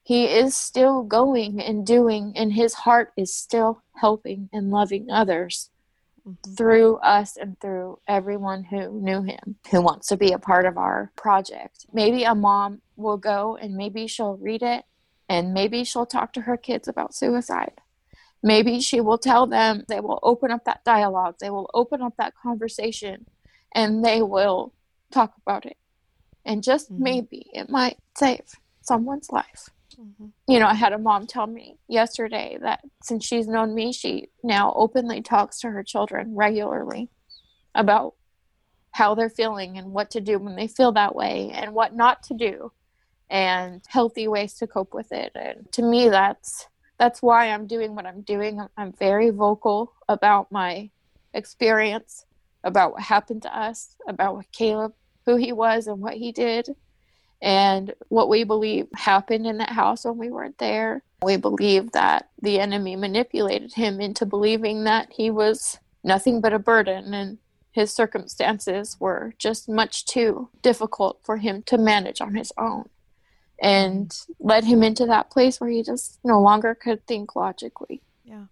[0.04, 5.70] He is still going and doing, and his heart is still helping and loving others
[6.30, 6.58] Mhm.
[6.58, 10.78] through us and through everyone who knew him, who wants to be a part of
[10.78, 11.86] our project.
[11.92, 14.86] Maybe a mom will go and maybe she'll read it
[15.28, 17.82] and maybe she'll talk to her kids about suicide.
[18.42, 22.14] Maybe she will tell them, they will open up that dialogue, they will open up
[22.18, 23.26] that conversation,
[23.76, 24.74] and they will
[25.12, 25.78] talk about it.
[26.46, 27.00] And just Mhm.
[27.00, 28.46] maybe it might save
[28.82, 30.32] someone's life Mhm.
[30.48, 34.30] you know, I had a mom tell me yesterday that since she's known me, she
[34.44, 37.10] now openly talks to her children regularly
[37.74, 38.16] about
[38.92, 42.24] how they're feeling and what to do when they feel that way and what not
[42.24, 42.72] to do
[43.30, 45.32] and healthy ways to cope with it.
[45.36, 48.60] And to me, that's that's why I'm doing what I'm doing.
[48.76, 50.90] I'm very vocal about my
[51.34, 52.26] experience,
[52.64, 54.94] about what happened to us, about what Caleb,
[55.26, 56.76] who he was and what he did
[57.42, 61.04] and what we believe happened in that house when we weren't there.
[61.24, 66.60] We believe that the enemy manipulated him into believing that he was nothing but a
[66.60, 67.38] burden and
[67.72, 72.90] his circumstances were just much too difficult for him to manage on his own
[73.62, 78.02] and led him into that place where he just no longer could think logically.
[78.24, 78.46] Yeah.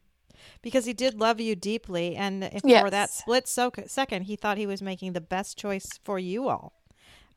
[0.62, 4.58] Because he did love you deeply, and if for that split so- second, he thought
[4.58, 6.74] he was making the best choice for you all.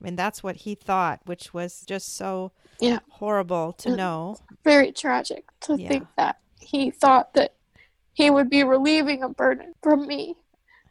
[0.01, 3.01] I mean, that's what he thought, which was just so Yeah.
[3.09, 3.97] horrible to Mm.
[3.97, 4.37] know.
[4.65, 5.89] Very tragic to Yeah.
[5.89, 7.55] think that he thought that
[8.15, 10.37] he would be relieving a burden from me.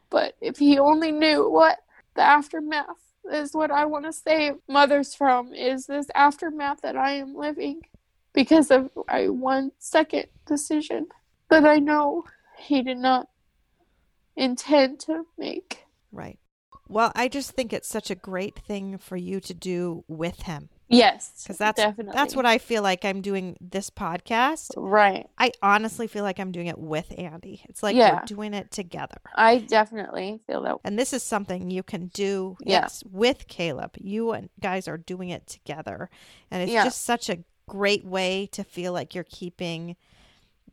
[0.09, 1.79] But if he only knew what
[2.15, 7.11] the aftermath is what I want to save mothers from is this aftermath that I
[7.13, 7.81] am living
[8.33, 11.07] because of a one second decision
[11.49, 12.25] that I know
[12.57, 13.27] he did not
[14.35, 15.85] intend to make.
[16.11, 16.39] Right.
[16.89, 20.69] Well, I just think it's such a great thing for you to do with him
[20.91, 24.71] Yes, because that's definitely that's what I feel like I'm doing this podcast.
[24.75, 25.27] right.
[25.37, 27.61] I honestly feel like I'm doing it with Andy.
[27.69, 28.15] It's like Yeah.
[28.15, 29.21] we're doing it together.
[29.35, 30.77] I definitely feel that.
[30.83, 32.81] And this is something you can do, Yeah.
[32.81, 33.97] yes, with Caleb.
[33.99, 36.09] You and guys are doing it together.
[36.49, 36.85] And it's Yeah.
[36.85, 39.95] just such a great way to feel like you're keeping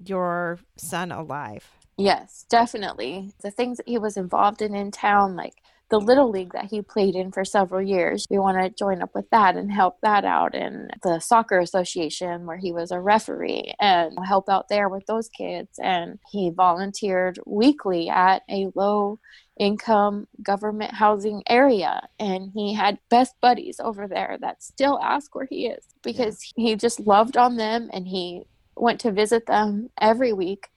[0.02, 1.70] your son alive.
[1.98, 3.32] Yes, definitely.
[3.42, 6.82] The things that he was involved in in town, like the little league that he
[6.82, 8.26] played in for several years.
[8.28, 10.54] We want to join up with that and help that out.
[10.54, 15.28] And the soccer association, where he was a referee, and help out there with those
[15.28, 15.78] kids.
[15.78, 19.20] And he volunteered weekly at a low
[19.58, 22.08] income government housing area.
[22.18, 26.70] And he had best buddies over there that still ask where he is because yeah.
[26.70, 28.42] he just loved on them and he
[28.76, 30.68] went to visit them every week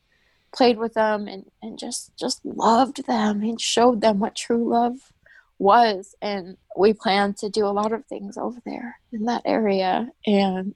[0.52, 5.14] played with them and, and just just loved them and showed them what true love
[5.58, 6.16] was.
[6.22, 10.10] And we plan to do a lot of things over there in that area.
[10.26, 10.76] And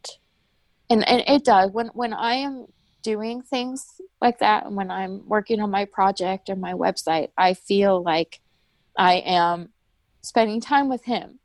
[0.89, 1.71] and, and it does.
[1.71, 2.67] When when i am
[3.01, 7.53] doing things like that and when i'm working on my project or my website i
[7.53, 8.39] feel like
[8.97, 9.67] i am
[10.21, 11.39] spending time with him.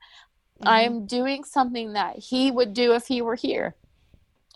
[0.61, 0.69] Mm-hmm.
[0.69, 3.75] i am doing something that he would do if he were here.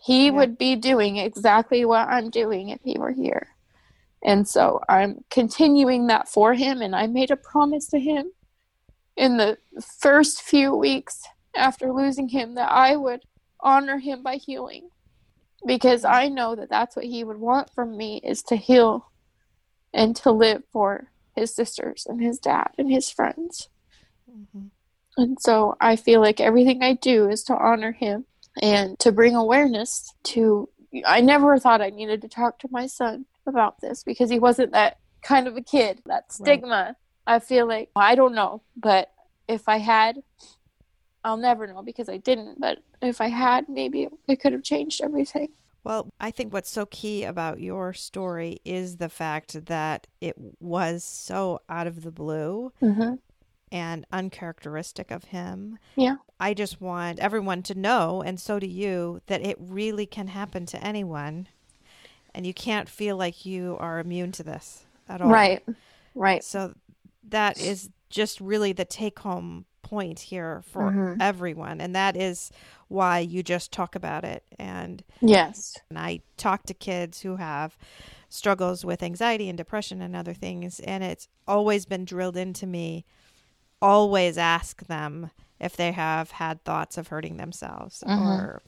[0.04, 0.32] He yeah.
[0.32, 3.51] would be doing exactly what i'm doing if he were here
[4.22, 6.80] and so I'm continuing that for him.
[6.80, 8.32] And I made a promise to him
[9.16, 9.58] in the
[9.98, 11.22] first few weeks
[11.54, 13.22] after losing him that I would
[13.60, 14.88] honor him by healing
[15.66, 19.10] because I know that that's what he would want from me is to heal
[19.92, 23.68] and to live for his sisters and his dad and his friends.
[24.30, 24.68] Mm-hmm.
[25.16, 28.24] And so I feel like everything I do is to honor him
[28.60, 30.68] and to bring awareness to.
[31.06, 34.72] I never thought I needed to talk to my son about this because he wasn't
[34.72, 36.02] that kind of a kid.
[36.06, 37.34] That stigma, right.
[37.34, 39.10] I feel like, I don't know, but
[39.48, 40.22] if I had,
[41.24, 45.00] I'll never know because I didn't, but if I had, maybe it could have changed
[45.02, 45.48] everything.
[45.84, 51.02] Well, I think what's so key about your story is the fact that it was
[51.02, 53.14] so out of the blue mm-hmm.
[53.72, 55.78] and uncharacteristic of him.
[55.96, 56.16] Yeah.
[56.38, 60.66] I just want everyone to know, and so do you, that it really can happen
[60.66, 61.48] to anyone
[62.34, 65.30] and you can't feel like you are immune to this at all.
[65.30, 65.62] Right.
[66.14, 66.44] Right.
[66.44, 66.74] So
[67.28, 71.20] that is just really the take home point here for mm-hmm.
[71.20, 72.50] everyone and that is
[72.88, 77.76] why you just talk about it and yes and i talk to kids who have
[78.28, 83.04] struggles with anxiety and depression and other things and it's always been drilled into me
[83.82, 88.22] always ask them if they have had thoughts of hurting themselves mm-hmm.
[88.22, 88.62] or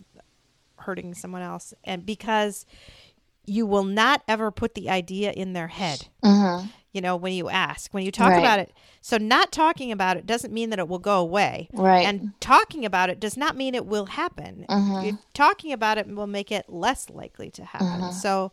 [0.77, 2.67] hurting someone else and because
[3.47, 6.09] you will not ever put the idea in their head.
[6.25, 6.67] Mm-hmm.
[6.93, 8.39] You know, when you ask, when you talk right.
[8.39, 8.73] about it.
[9.01, 11.69] So, not talking about it doesn't mean that it will go away.
[11.73, 12.07] Right.
[12.07, 14.65] And talking about it does not mean it will happen.
[14.69, 15.17] Mm-hmm.
[15.35, 18.01] Talking about it will make it less likely to happen.
[18.01, 18.13] Mm-hmm.
[18.13, 18.53] So,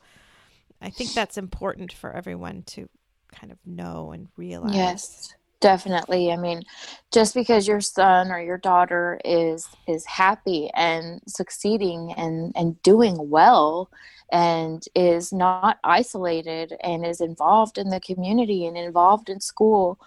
[0.81, 2.89] I think that's important for everyone to
[3.31, 4.75] kind of know and realize.
[4.75, 6.63] Yes definitely i mean
[7.11, 13.29] just because your son or your daughter is is happy and succeeding and and doing
[13.29, 13.89] well
[14.31, 19.99] and is not isolated and is involved in the community and involved in school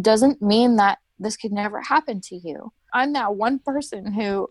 [0.00, 2.72] doesn't mean that this could never happen to you.
[2.92, 4.50] I'm that one person who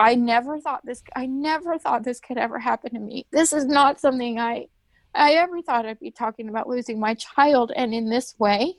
[0.00, 3.26] I never thought this I never thought this could ever happen to me.
[3.30, 4.66] This is not something I
[5.14, 8.78] I ever thought I'd be talking about losing my child and in this way.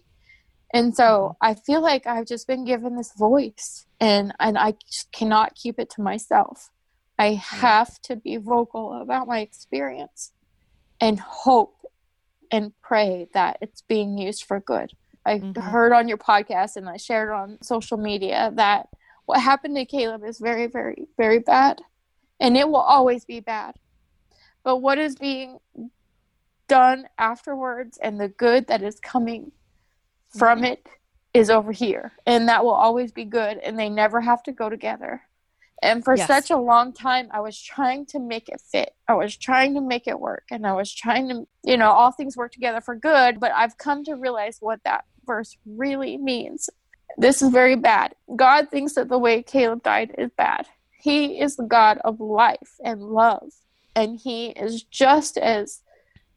[0.74, 1.52] And so mm-hmm.
[1.52, 5.80] I feel like I've just been given this voice and and I just cannot keep
[5.80, 6.72] it to myself.
[7.18, 10.32] I have to be vocal about my experience
[11.00, 11.76] and hope
[12.52, 14.92] and pray that it's being used for good.
[15.26, 15.60] I mm-hmm.
[15.60, 18.90] heard on your podcast and I shared on social media that
[19.26, 21.82] what happened to Caleb is very, very, very bad.
[22.40, 23.76] And it will always be bad.
[24.64, 25.60] But what is being
[26.68, 29.52] done afterwards and the good that is coming
[30.38, 30.74] from mm-hmm.
[30.74, 30.88] it
[31.34, 32.12] is over here.
[32.26, 33.58] And that will always be good.
[33.58, 35.22] And they never have to go together.
[35.82, 36.28] And for yes.
[36.28, 38.96] such a long time, I was trying to make it fit.
[39.08, 40.46] I was trying to make it work.
[40.50, 43.40] And I was trying to, you know, all things work together for good.
[43.40, 46.70] But I've come to realize what that verse really means.
[47.18, 48.16] This is very bad.
[48.36, 50.68] God thinks that the way Caleb died is bad.
[51.00, 53.52] He is the God of life and love.
[53.96, 55.82] And he is just as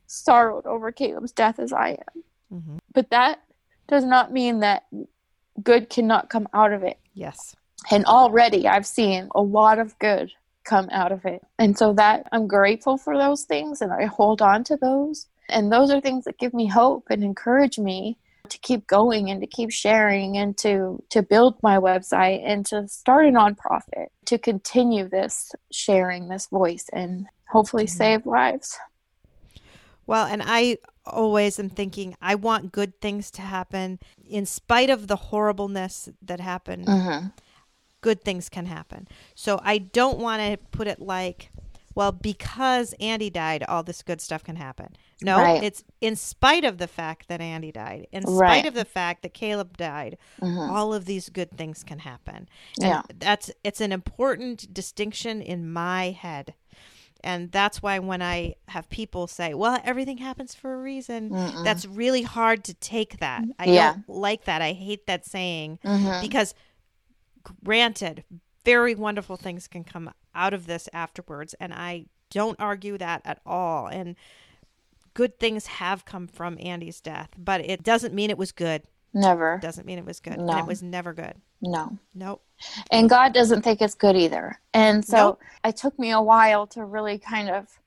[0.06, 2.24] sorrowed over Caleb's death as I am.
[2.52, 2.76] Mm-hmm.
[2.92, 3.42] But that
[3.86, 4.86] does not mean that
[5.62, 6.98] good cannot come out of it.
[7.14, 7.54] Yes.
[7.90, 10.32] And already I've seen a lot of good
[10.64, 11.42] come out of it.
[11.58, 15.26] And so that I'm grateful for those things and I hold on to those.
[15.48, 18.18] And those are things that give me hope and encourage me
[18.48, 22.86] to keep going and to keep sharing and to to build my website and to
[22.88, 27.96] start a nonprofit to continue this sharing this voice and hopefully mm-hmm.
[27.96, 28.78] save lives.
[30.06, 33.98] Well, and I always am thinking I want good things to happen
[34.28, 36.86] in spite of the horribleness that happened.
[36.86, 37.28] Mm-hmm.
[38.00, 39.08] Good things can happen.
[39.34, 41.50] So I don't want to put it like,
[41.94, 44.94] well, because Andy died, all this good stuff can happen.
[45.22, 45.62] No, Right.
[45.62, 48.66] it's in spite of the fact that Andy died, in spite Right.
[48.66, 50.70] of the fact that Caleb died, Mhm.
[50.70, 52.48] all of these good things can happen.
[52.82, 53.02] And Yeah.
[53.18, 56.52] that's it's an important distinction in my head.
[57.24, 61.64] And that's why when I have people say, "Well, everything happens for a reason," Mm-mm.
[61.64, 63.42] that's really hard to take that.
[63.58, 63.92] I Yeah.
[63.94, 64.60] don't like that.
[64.60, 66.20] I hate that saying Mhm.
[66.20, 66.54] because
[67.64, 68.24] granted,
[68.64, 73.40] very wonderful things can come out of this afterwards and I don't argue that at
[73.46, 73.86] all.
[73.86, 74.16] And
[75.14, 78.82] good things have come from Andy's death, but it doesn't mean it was good.
[79.14, 79.58] Never.
[79.62, 80.34] Doesn't mean it was good.
[80.34, 80.58] And No.
[80.58, 81.34] it was never good.
[81.62, 81.96] No.
[82.14, 82.44] Nope.
[82.90, 84.60] And God doesn't think it's good either.
[84.74, 85.40] And so Nope.
[85.64, 87.78] it took me a while to really kind of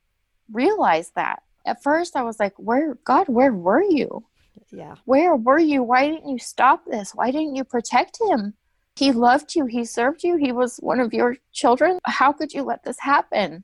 [0.52, 1.44] realize that.
[1.66, 4.24] At first, I was like, "Where, God, where were you?
[4.72, 4.96] Yeah.
[5.06, 5.84] Where were you?
[5.84, 7.14] Why didn't you stop this?
[7.14, 8.56] Why didn't you protect him?
[9.00, 9.66] He loved you.
[9.66, 10.36] He served you.
[10.36, 12.00] He was one of your children.
[12.06, 13.64] How could you let this happen?"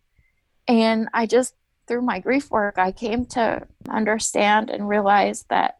[0.67, 1.53] And I just,
[1.87, 5.77] through my grief work, I came to understand and realize that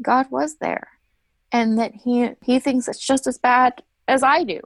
[0.00, 0.88] God was there
[1.52, 4.60] and that he he thinks it's just as bad as I do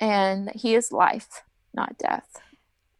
[0.00, 1.42] and he is life
[1.72, 2.40] not death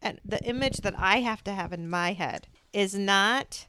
[0.01, 3.67] And the image that I have to have in my head is not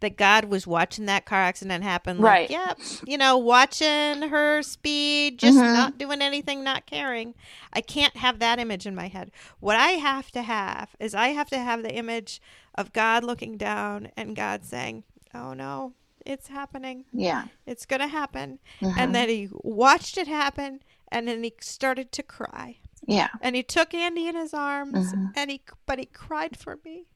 [0.00, 2.18] that God was watching that car accident happen.
[2.18, 2.50] Like, Right.
[2.50, 2.78] Yep.
[3.06, 5.72] You know, watching her speed, just Mhm.
[5.72, 7.34] not doing anything, not caring.
[7.72, 9.30] I can't have that image in my head.
[9.60, 12.40] What I have to have is I have to have the image
[12.74, 15.94] of God looking down and God saying, Oh no,
[16.24, 17.04] it's happening.
[17.12, 18.58] yeah It's going to happen.
[18.80, 18.94] Mhm.
[18.96, 20.80] And then he watched it happen
[21.10, 22.76] and then he started to cry.
[23.06, 25.32] yeah And he took Andy in his arms, Mhm.
[25.36, 27.06] and he but he cried for me.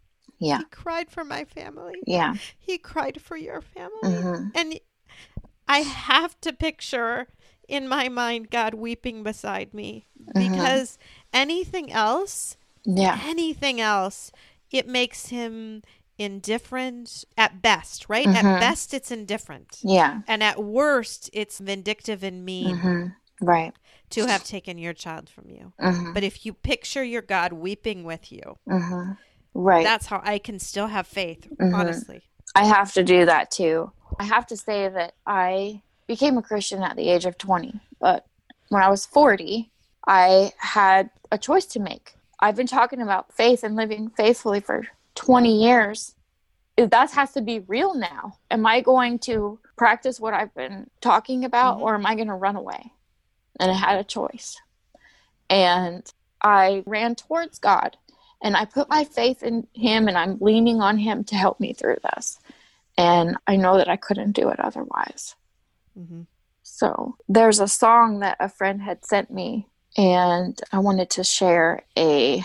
[0.42, 2.04] Yeah He cried for my family.
[2.06, 4.18] yeah He cried for your family.
[4.24, 4.52] Mhm.
[4.54, 4.80] And
[5.68, 7.28] I have to picture
[7.68, 10.38] in my mind God weeping beside me Mm-hmm.
[10.38, 10.98] because
[11.32, 14.32] anything else, yeah anything else,
[14.70, 15.82] it makes him
[16.18, 18.32] indifferent at best, right?
[18.34, 18.58] At Mhm.
[18.58, 19.78] best, it's indifferent.
[19.82, 23.06] yeah And at worst, it's vindictive and mean hmm
[23.40, 23.74] right
[24.10, 25.72] to have taken your child from you.
[25.78, 29.12] hmm But if you picture your God weeping with you, hmm
[29.54, 31.74] right that's how I can still have faith, Mhm.
[31.74, 32.22] honestly.
[32.54, 33.92] I have to do that too.
[34.18, 38.26] I have to say that I became a Christian at the age of 20, but
[38.68, 39.70] when I was 40,
[40.06, 42.14] I had a choice to make.
[42.40, 46.14] I've been talking about faith and living faithfully for 20 years.
[46.76, 48.38] That has to be real now.
[48.50, 51.82] Am I going to practice what I've been talking about Mhm.
[51.82, 52.92] or am I going to run away?
[53.60, 54.58] And I had a choice.
[55.48, 56.10] And
[56.42, 57.96] I ran towards God
[58.42, 61.72] and I put my faith in Him and I'm leaning on Him to help me
[61.72, 62.38] through this.
[62.98, 65.34] And I know that I couldn't do it otherwise.
[65.98, 66.22] Mm-hmm.
[66.62, 71.82] So there's a song that a friend had sent me, and I wanted to share
[71.96, 72.42] a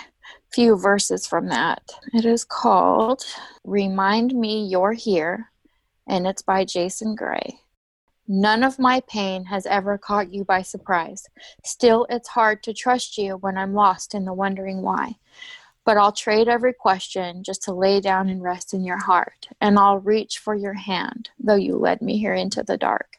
[0.54, 1.82] few verses from that.
[2.14, 3.24] It is called
[3.64, 5.52] Remind Me You're Here,
[6.08, 7.60] and it's by Jason Gray.
[8.28, 11.24] None of my pain has ever caught you by surprise.
[11.64, 15.16] Still, it's hard to trust you when I'm lost in the wondering why.
[15.88, 19.80] But I'll trade every question just to lay down and rest in your heart, and
[19.80, 23.16] I'll reach for your hand, though you led me here into the dark.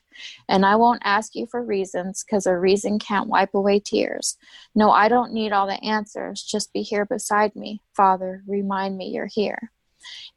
[0.50, 4.36] And I won't ask you for reasons, because a reason can't wipe away tears.
[4.74, 6.42] No, I don't need all the answers.
[6.42, 7.80] Just be here beside me.
[7.96, 9.72] Father, remind me you're here.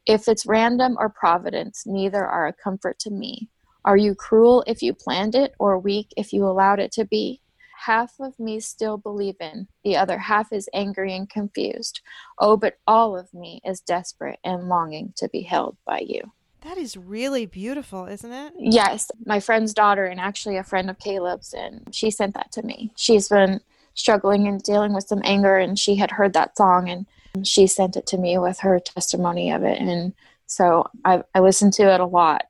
[0.06, 3.50] If it's random or providence, neither are a comfort to me.
[3.84, 7.42] Are you cruel if you planned it, or weak if you allowed it to be?
[7.86, 12.00] Half of me still believe in, the other half is angry and confused.
[12.38, 16.30] Oh, but all of me is desperate and longing to be held by you.
[16.60, 18.52] That is really beautiful, isn't it?
[18.56, 22.62] Yes, my friend's daughter, and actually a friend of Caleb's, and she sent that to
[22.62, 22.92] me.
[22.96, 23.60] She's been
[23.94, 27.06] struggling and dealing with some anger, and she had heard that song, and
[27.44, 29.80] she sent it to me with her testimony of it.
[29.80, 30.12] And
[30.46, 32.44] so I, I listen to it a lot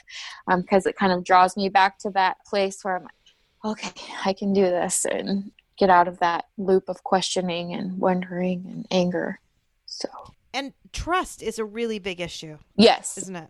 [0.46, 3.12] um, because it kind of draws me back to that place where I'm like,
[3.64, 3.92] okay,
[4.24, 8.86] I can do this and get out of that loop of questioning and wondering and
[8.90, 9.40] anger.
[9.86, 10.08] So,
[10.52, 13.48] And trust is a really big issue, yes, isn't it?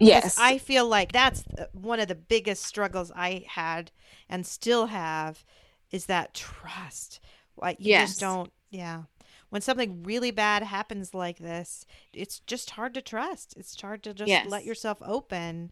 [0.00, 3.90] yes, I feel like that's one of the biggest struggles I had
[4.28, 5.44] and still have
[5.90, 7.20] is that trust.
[7.56, 8.10] Like you Yes.
[8.10, 9.04] just don't yeah.
[9.48, 13.54] When something really bad happens like this, it's just hard to trust.
[13.56, 14.46] It's hard to just Yes.
[14.50, 15.70] let yourself open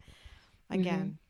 [0.71, 1.19] again.
[1.19, 1.24] Mm-hmm.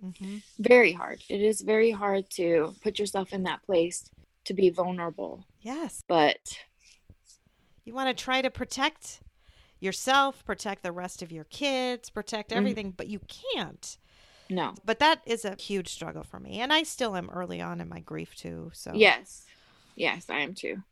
[0.00, 1.22] Hmm very hard.
[1.28, 4.10] It is very hard to put yourself in that place
[4.44, 5.44] to be vulnerable.
[5.62, 6.02] Yes.
[6.06, 6.58] But
[7.84, 9.20] You want to try to protect
[9.80, 12.56] yourself, protect the rest of your kids, protect Mhm.
[12.56, 13.20] everything, but you
[13.54, 13.96] can't.
[14.50, 14.74] No.
[14.84, 16.60] But that is a huge struggle for me.
[16.60, 18.70] And I still am early on in my grief, too.
[18.74, 19.46] So, Yes.
[19.96, 20.82] Yes, I am too.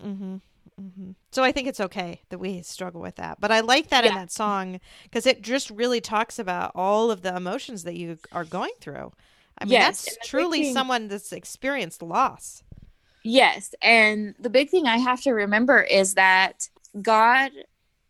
[0.00, 0.36] hmm
[0.78, 3.40] hmm So I think it's okay that we struggle with that.
[3.40, 7.22] But I like that in that song because it just really talks about all of
[7.22, 9.12] the emotions that you are going through.
[9.58, 12.62] I mean, Yes, that's truly someone that's experienced loss.
[13.22, 13.74] Yes.
[13.82, 16.68] And the big thing I have to remember is that
[17.00, 17.52] God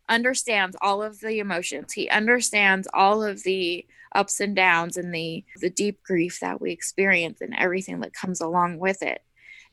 [0.09, 1.93] understands all of the emotions.
[1.93, 3.85] He understands all of the
[4.15, 8.41] ups and downs and the the deep grief that we experience and everything that comes
[8.41, 9.23] along with it.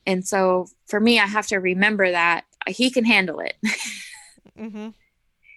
[0.05, 3.55] And so for me I have to remember that he can handle it.
[4.57, 4.89] hmm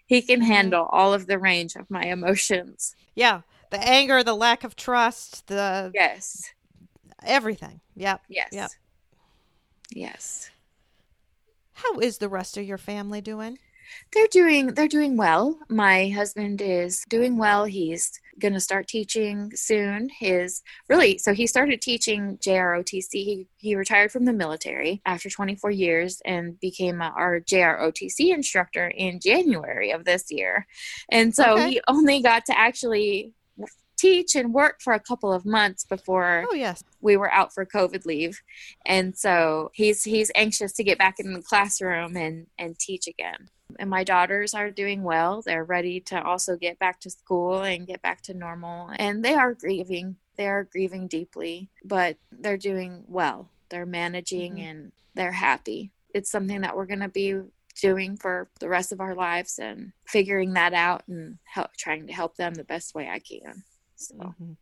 [0.06, 0.46] he can Mhm.
[0.46, 2.94] handle all of the range of my emotions.
[3.14, 3.40] Yeah.
[3.70, 6.42] The anger, the lack of trust, the Yes.
[7.24, 7.80] everything.
[7.96, 8.20] Yep.
[8.28, 8.48] Yes.
[8.52, 8.70] Yep.
[9.90, 10.50] Yes.
[11.72, 13.58] How is the rest of your family doing?
[14.12, 15.58] They're doing they're doing well.
[15.68, 17.64] My husband is doing well.
[17.64, 20.08] He's going to start teaching soon.
[20.18, 23.06] His really so he started teaching JROTC.
[23.12, 28.88] He he retired from the military after 24 years and became a, our JROTC instructor
[28.88, 30.66] in January of this year.
[31.10, 31.70] And so Okay.
[31.70, 33.32] he only got to actually
[33.96, 36.82] teach and work for a couple of months before Oh, yes.
[37.00, 38.40] we were out for COVID leave,
[38.84, 43.48] and so he's he's anxious to get back in the classroom and and teach again.
[43.78, 45.42] And my daughters are doing well.
[45.42, 48.90] They're ready to also get back to school and get back to normal.
[48.96, 50.16] And they are grieving.
[50.36, 53.50] They are grieving deeply, but they're doing well.
[53.68, 54.70] They're managing Mhm.
[54.70, 55.92] and they're happy.
[56.12, 57.40] It's something that we're going to be
[57.80, 62.12] doing for the rest of our lives and figuring that out and help, trying to
[62.12, 63.64] help them the best way I can.
[63.96, 64.14] So.
[64.14, 64.56] Mhm.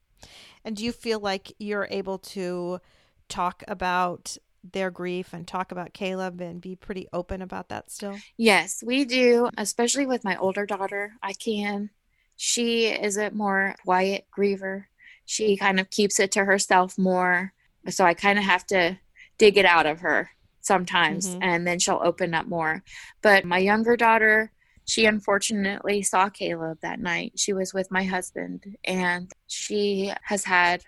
[0.65, 2.81] And do you feel like you're able to
[3.29, 8.17] talk about their grief and talk about Caleb and be pretty open about that still?
[8.37, 11.15] Yes, we do, especially with my older daughter.
[11.23, 11.91] I can.
[12.37, 14.85] She is a more quiet griever.
[15.25, 17.53] She kind of keeps it to herself more.
[17.89, 18.99] So I kind of have to
[19.39, 21.39] dig it out of her sometimes, Mhm.
[21.43, 22.85] and then she'll open up more.
[23.21, 24.53] But my younger daughter,
[24.85, 27.33] she unfortunately saw Caleb that night.
[27.37, 30.85] She was with my husband, and she has had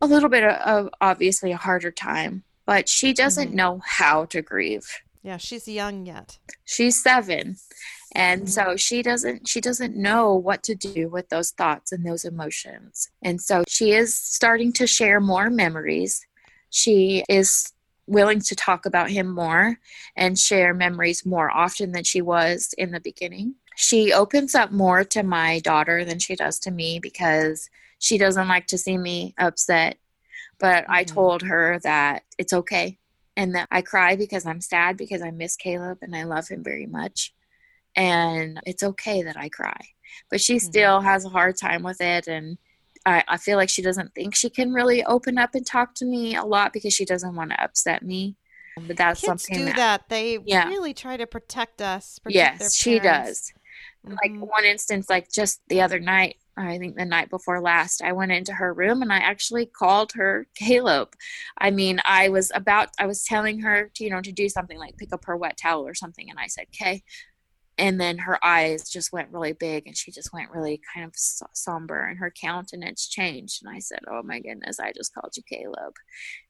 [0.00, 3.54] a little bit of obviously a harder time, but she doesn't Mhm.
[3.54, 4.86] know how to grieve
[5.22, 6.38] Yeah, she's young yet.
[6.64, 7.56] she's seven
[8.14, 8.48] and Mhm.
[8.48, 13.08] so she doesn't she doesn't know what to do with those thoughts and those emotions
[13.22, 16.26] and so she is starting to share more memories
[16.70, 17.72] she is
[18.06, 19.78] willing to talk about him more
[20.16, 25.02] and share memories more often than she was in the beginning she opens up more
[25.04, 29.34] to my daughter than she does to me because she doesn't like to see me
[29.38, 29.96] upset
[30.58, 31.08] but i Mhm.
[31.08, 32.98] told her that it's okay
[33.36, 36.62] and that I cry because I'm sad because I miss Caleb and I love him
[36.62, 37.34] very much.
[37.96, 39.76] And it's okay that I cry.
[40.30, 40.60] But she Mhm.
[40.60, 42.28] still has a hard time with it.
[42.28, 42.58] And
[43.04, 46.04] I, I feel like she doesn't think she can really open up and talk to
[46.04, 48.36] me a lot because she doesn't want to upset me.
[48.76, 50.08] But that's Kids something do that, that.
[50.08, 50.68] They Yeah.
[50.68, 52.18] really try to protect us.
[52.20, 53.52] Protect their yes, she does.
[54.06, 54.48] like Mhm.
[54.48, 58.32] one instance like just the other night i think the night before last i went
[58.32, 61.08] into her room and i actually called her caleb.
[61.58, 64.78] I mean i was about i was telling her to you know to do something
[64.78, 67.02] like pick up her wet towel or something and i said okay
[67.76, 71.12] and then her eyes just went really big and she just went really kind of
[71.16, 75.42] somber and her countenance changed and i said oh my goodness i just called you
[75.48, 75.94] caleb.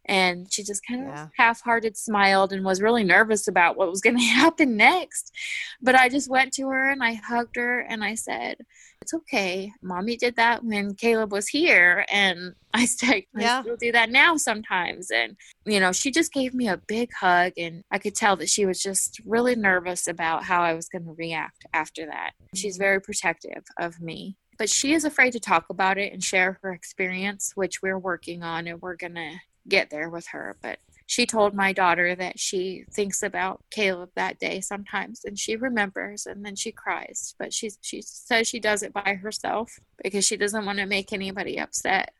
[0.06, 1.28] And she just kind of Yeah.
[1.38, 5.32] half-hearted smiled and was really nervous about what was going to happen next.
[5.80, 8.58] But i just went to her and i hugged her and i said
[9.02, 9.70] it's okay.
[9.82, 13.60] Mommy did that when caleb was here and i said i Yeah.
[13.62, 15.10] still do that now sometimes.
[15.10, 18.48] And you know she just gave me a big hug and i could tell that
[18.48, 22.32] she was just really nervous about how i was going to react after that.
[22.54, 26.58] She's very protective of me but she is afraid to talk about it and share
[26.62, 29.32] her experience which we're working on and we're going to
[29.68, 34.38] get there with her but she told my daughter that she thinks about Caleb that
[34.38, 37.34] day sometimes and she remembers and then she cries.
[37.38, 41.12] But she she says she does it by herself because she doesn't want to make
[41.12, 42.12] anybody upset.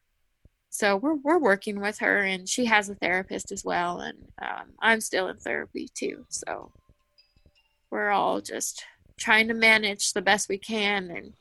[0.69, 4.73] So we're we're working with her and she has a therapist as well and um,
[4.81, 6.27] I'm still in therapy too.
[6.29, 6.73] So
[7.91, 8.85] we're all just
[9.19, 11.33] trying to manage the best we can and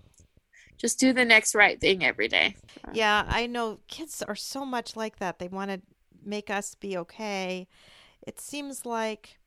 [0.77, 2.55] just do the next right thing every day.
[2.93, 3.79] Yeah, I know.
[3.87, 5.39] Kids are so much like that.
[5.39, 5.81] They want to
[6.25, 7.67] make us be okay.
[8.25, 9.37] It seems like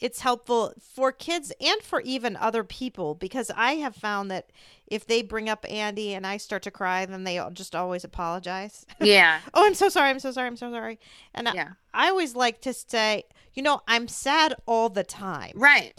[0.00, 4.50] it's helpful for kids and for even other people because I have found that
[4.86, 8.84] if they bring up Andy and I start to cry, then they just always apologize.
[9.00, 10.10] yeah oh, I'm so sorry.
[10.10, 10.48] I'm so sorry.
[10.48, 10.98] I'm so sorry.
[11.34, 13.24] And yeah I always like to say,
[13.54, 15.52] you know, I'm sad all the time.
[15.54, 15.94] right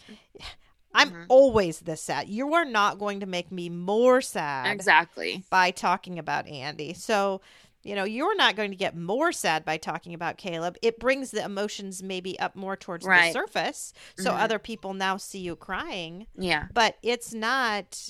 [0.94, 1.26] I'm Mhm.
[1.28, 2.30] always this sad.
[2.30, 5.44] You are not going to make me more sad Exactly.
[5.50, 6.94] by talking about Andy.
[6.94, 7.42] So,
[7.86, 10.76] you know, you're not going to get more sad by talking about Caleb.
[10.82, 13.28] It brings the emotions maybe up more towards Right.
[13.32, 13.94] the surface.
[14.18, 14.40] So Mhm.
[14.40, 16.68] other people now see you crying, Yeah.
[16.74, 18.10] but it's not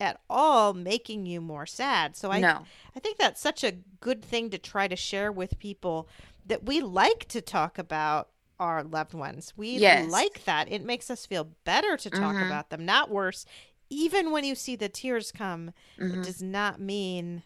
[0.00, 2.16] at all making you more sad.
[2.16, 2.64] So I no.
[2.94, 6.08] I think that's such a good thing to try to share with people
[6.46, 9.52] that we like to talk about our loved ones.
[9.56, 10.10] We Yes.
[10.10, 10.70] like that.
[10.70, 12.46] It makes us feel better to talk Mhm.
[12.46, 13.44] about them, not worse.
[13.90, 16.18] Even when you see the tears come, Mhm.
[16.18, 17.42] it does not mean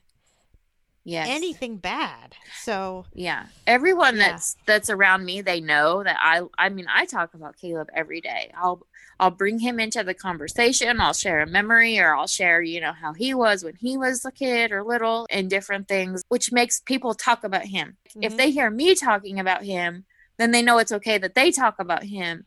[1.05, 1.29] Yes.
[1.31, 2.37] anything bad.
[2.63, 3.47] So, Yeah.
[3.67, 4.31] Everyone Yeah.
[4.33, 8.21] that's that's around me, they know that I I mean, I talk about Caleb every
[8.21, 8.53] day.
[8.57, 8.87] I'll
[9.21, 11.01] I'll bring him into the conversation.
[11.01, 14.25] I'll share a memory or I'll share, you know, how he was when he was
[14.25, 17.97] a kid or little and different things, which makes people talk about him.
[18.21, 18.37] If Mhm.
[18.37, 20.07] they hear me talking about him,
[20.39, 22.47] then they know it's okay that they talk about him.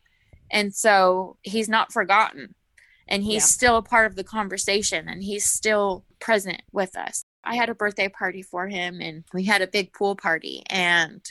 [0.52, 2.56] And so he's not forgotten.
[3.08, 3.48] And he's Yeah.
[3.48, 7.25] still a part of the conversation and he's still present with us.
[7.46, 10.64] I had a birthday party for him and we had a big pool party.
[10.70, 11.22] And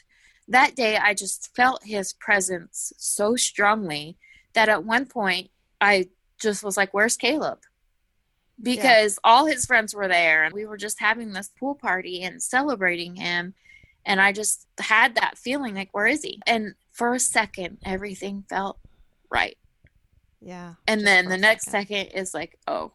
[0.49, 4.17] that day I just felt his presence so strongly
[4.55, 5.51] that at one point
[5.81, 6.09] I
[6.39, 7.61] just was like, Where's Caleb?
[8.63, 12.43] Because all his friends were there and we were just having this pool party and
[12.43, 13.55] celebrating him.
[14.07, 16.41] And I just had that feeling like, Where is he?
[16.47, 18.79] And for a second, everything felt
[19.31, 19.57] right.
[20.41, 20.75] yeah.
[20.87, 22.93] And then the next second is like, Oh,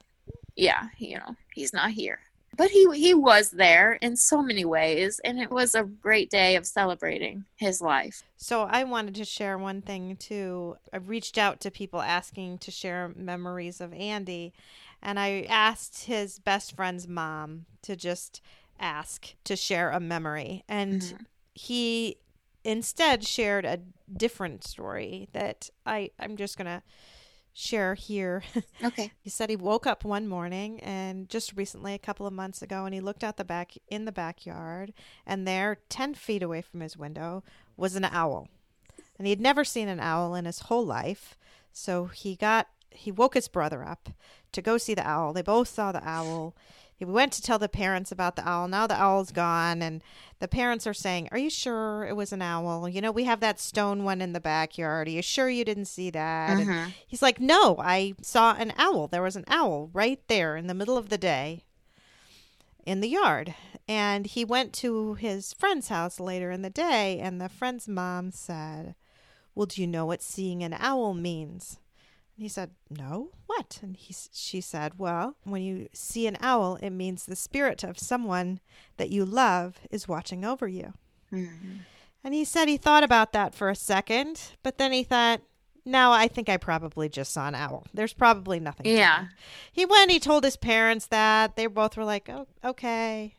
[0.56, 2.20] yeah, you know, he's not here.
[2.60, 6.58] But he he was there in so many ways, and it was a great day
[6.58, 8.22] of celebrating his life.
[8.36, 10.76] So I wanted to share one thing too.
[10.92, 14.52] I reached out to people asking to share memories of Andy,
[15.02, 18.42] and I asked his best friend's mom to just
[18.78, 21.26] ask to share a memory, and Mhm.
[21.56, 22.18] he
[22.66, 23.80] instead shared a
[24.12, 26.84] different story that I I'm just gonna
[27.54, 28.44] share here.
[28.84, 29.12] Okay.
[29.22, 32.86] He said he woke up one morning and just recently, a couple of months ago,
[32.86, 34.94] and he looked out the back in the backyard,
[35.26, 37.44] and there, ten feet away from his window,
[37.78, 38.48] was an owl.
[39.18, 41.38] And he had never seen an owl in his whole life.
[41.72, 44.10] So he got he woke his brother up
[44.52, 45.34] to go see the owl.
[45.34, 46.56] They both saw the owl.
[47.00, 48.68] He went to tell the parents about the owl.
[48.68, 50.04] Now the owl's gone, and
[50.40, 52.90] the parents are saying, Are you sure it was an owl?
[52.90, 55.08] You know, we have that stone one in the backyard.
[55.08, 56.58] Are you sure you didn't see that?
[56.58, 56.92] Mhm.
[57.08, 59.08] He's like, No, I saw an owl.
[59.08, 61.64] There was an owl right there in the middle of the day
[62.86, 63.56] in the yard.
[63.88, 68.32] And he went to his friend's house later in the day, and the friend's mom
[68.32, 68.94] said,
[69.56, 71.78] Well, do you know what seeing an owl means?
[72.40, 73.80] He said, No, what?
[73.82, 78.00] And he, she said, Well, when you see an owl, it means the spirit of
[78.00, 78.60] someone
[78.98, 80.94] that you love is watching over you.
[81.32, 81.80] Mhm.
[82.24, 85.42] And he said he thought about that for a second, but then he thought,
[85.86, 87.88] no, I think I probably just saw an owl.
[87.94, 88.86] There's probably nothing.
[88.86, 89.28] Yeah.
[89.72, 91.56] He went, he told his parents that.
[91.56, 93.36] They both were like, oh, okay.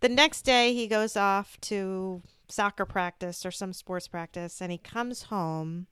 [0.00, 4.78] The next day, he goes off to soccer practice or some sports practice, and he
[4.78, 5.86] comes home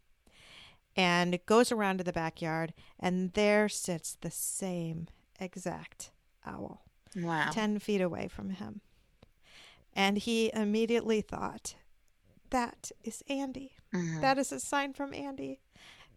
[0.97, 5.09] and goes around to the backyard, and there sits the same
[5.41, 6.11] exact
[6.47, 6.85] owl.
[7.17, 7.51] Wow.
[7.51, 8.81] 10 feet away from him.
[9.95, 11.75] And he immediately thought,
[12.51, 13.73] that is Andy.
[13.93, 14.21] Mhm.
[14.23, 15.61] That is a sign from Andy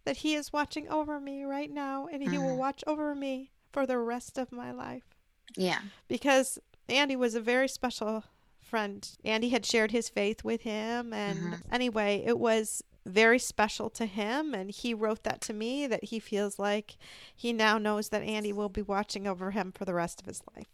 [0.06, 2.58] that he is watching over me right now and he will Mhm.
[2.58, 5.16] watch over me for the rest of my life.
[5.58, 5.82] Yeah.
[6.08, 8.24] Because Andy was a very special
[8.62, 9.10] friend.
[9.26, 11.12] Andy had shared his faith with him.
[11.12, 11.62] And Mhm.
[11.72, 14.54] anyway, it was very special to him.
[14.54, 16.98] And he wrote that to me that he feels like
[17.36, 20.42] he now knows that Andy will be watching over him for the rest of his
[20.56, 20.68] life.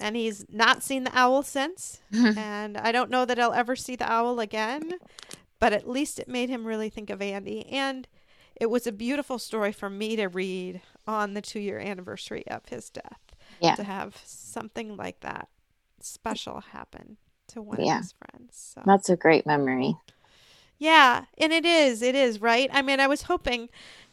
[0.00, 2.00] And he's not seen the owl since.
[2.12, 4.92] and I don't know that I'll ever see the owl again.
[5.60, 7.66] But at least it made him really think of Andy.
[7.68, 8.06] And
[8.56, 12.66] it was a beautiful story for me to read on the two year anniversary of
[12.66, 13.20] his death
[13.60, 13.74] Yeah.
[13.76, 15.48] to have something like that
[16.00, 17.16] special happen
[17.48, 17.96] to one Yeah.
[17.98, 18.72] of his friends.
[18.74, 19.96] So That's a great memory.
[20.78, 22.68] Yeah, and it is, it is right.
[22.72, 23.68] I mean, I was hoping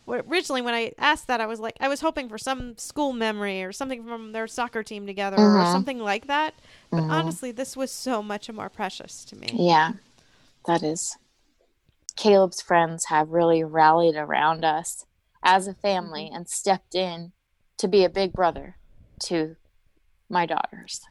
[0.08, 3.64] originally when I asked that, I was like, I was hoping for some school memory
[3.64, 5.72] or something from their soccer team together or Mhm.
[5.72, 6.56] something like that.
[6.90, 7.12] But Mhm.
[7.12, 9.48] honestly, this was so much more precious to me.
[9.54, 9.94] Yeah.
[10.66, 11.18] That is.
[12.18, 15.06] Caleb's friends have really rallied around us
[15.44, 16.36] as a family Mm-hmm.
[16.36, 17.32] and stepped in
[17.78, 18.78] to be a big brother
[19.22, 19.56] to
[20.30, 21.02] my daughters.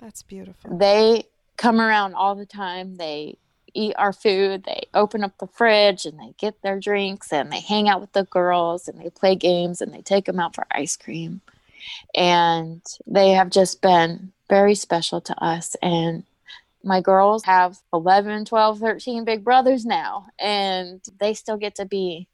[0.00, 0.76] That's beautiful.
[0.76, 1.24] They
[1.56, 2.96] come around all the time.
[2.96, 3.38] They
[3.74, 4.64] eat our food.
[4.64, 8.12] They open up the fridge and they get their drinks and they hang out with
[8.12, 11.40] the girls and they play games and they take them out for ice cream.
[12.14, 15.76] And they have just been very special to us.
[15.82, 16.24] And
[16.82, 22.28] my girls have 11, 12, 13 big brothers now, and they still get to be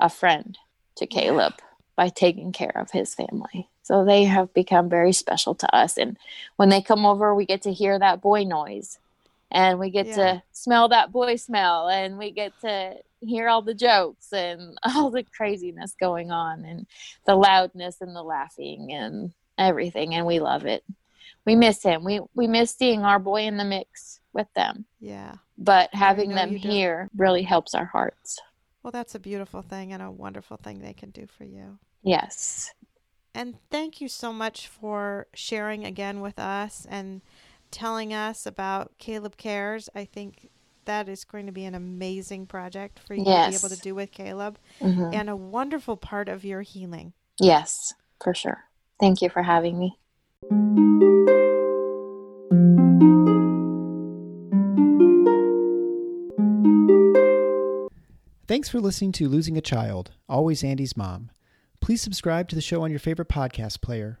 [0.00, 0.56] a friend
[0.96, 1.54] to Caleb
[1.94, 3.68] by taking care of his family.
[3.82, 5.98] So they have become very special to us.
[5.98, 6.16] And
[6.56, 8.98] when they come over, we get to hear that boy noise
[9.52, 10.16] and we get yeah.
[10.16, 15.10] to smell that boy smell and we get to hear all the jokes and all
[15.10, 16.86] the craziness going on and
[17.26, 20.14] the loudness and the laughing and everything.
[20.14, 20.82] And we love it.
[21.44, 22.02] We miss him.
[22.02, 24.86] We, we miss seeing our boy in the mix with them.
[25.00, 25.34] Yeah.
[25.58, 28.38] But having them here really helps our hearts.
[28.82, 31.78] Well, that's a beautiful thing and a wonderful thing they can do for you.
[32.02, 32.72] Yes.
[33.34, 37.22] And thank you so much for sharing again with us and
[37.72, 39.88] telling us about Caleb Cares.
[39.94, 40.50] I think
[40.84, 43.46] that is going to be an amazing project for you yes.
[43.46, 45.10] to be able to do with Caleb mm-hmm.
[45.12, 47.12] and a wonderful part of your healing.
[47.38, 48.64] Yes, for sure.
[49.00, 49.98] Thank you for having me.
[58.46, 61.30] Thanks for listening to Losing a Child, Always Andy's Mom.
[61.80, 64.20] Please subscribe to the show on your favorite podcast player.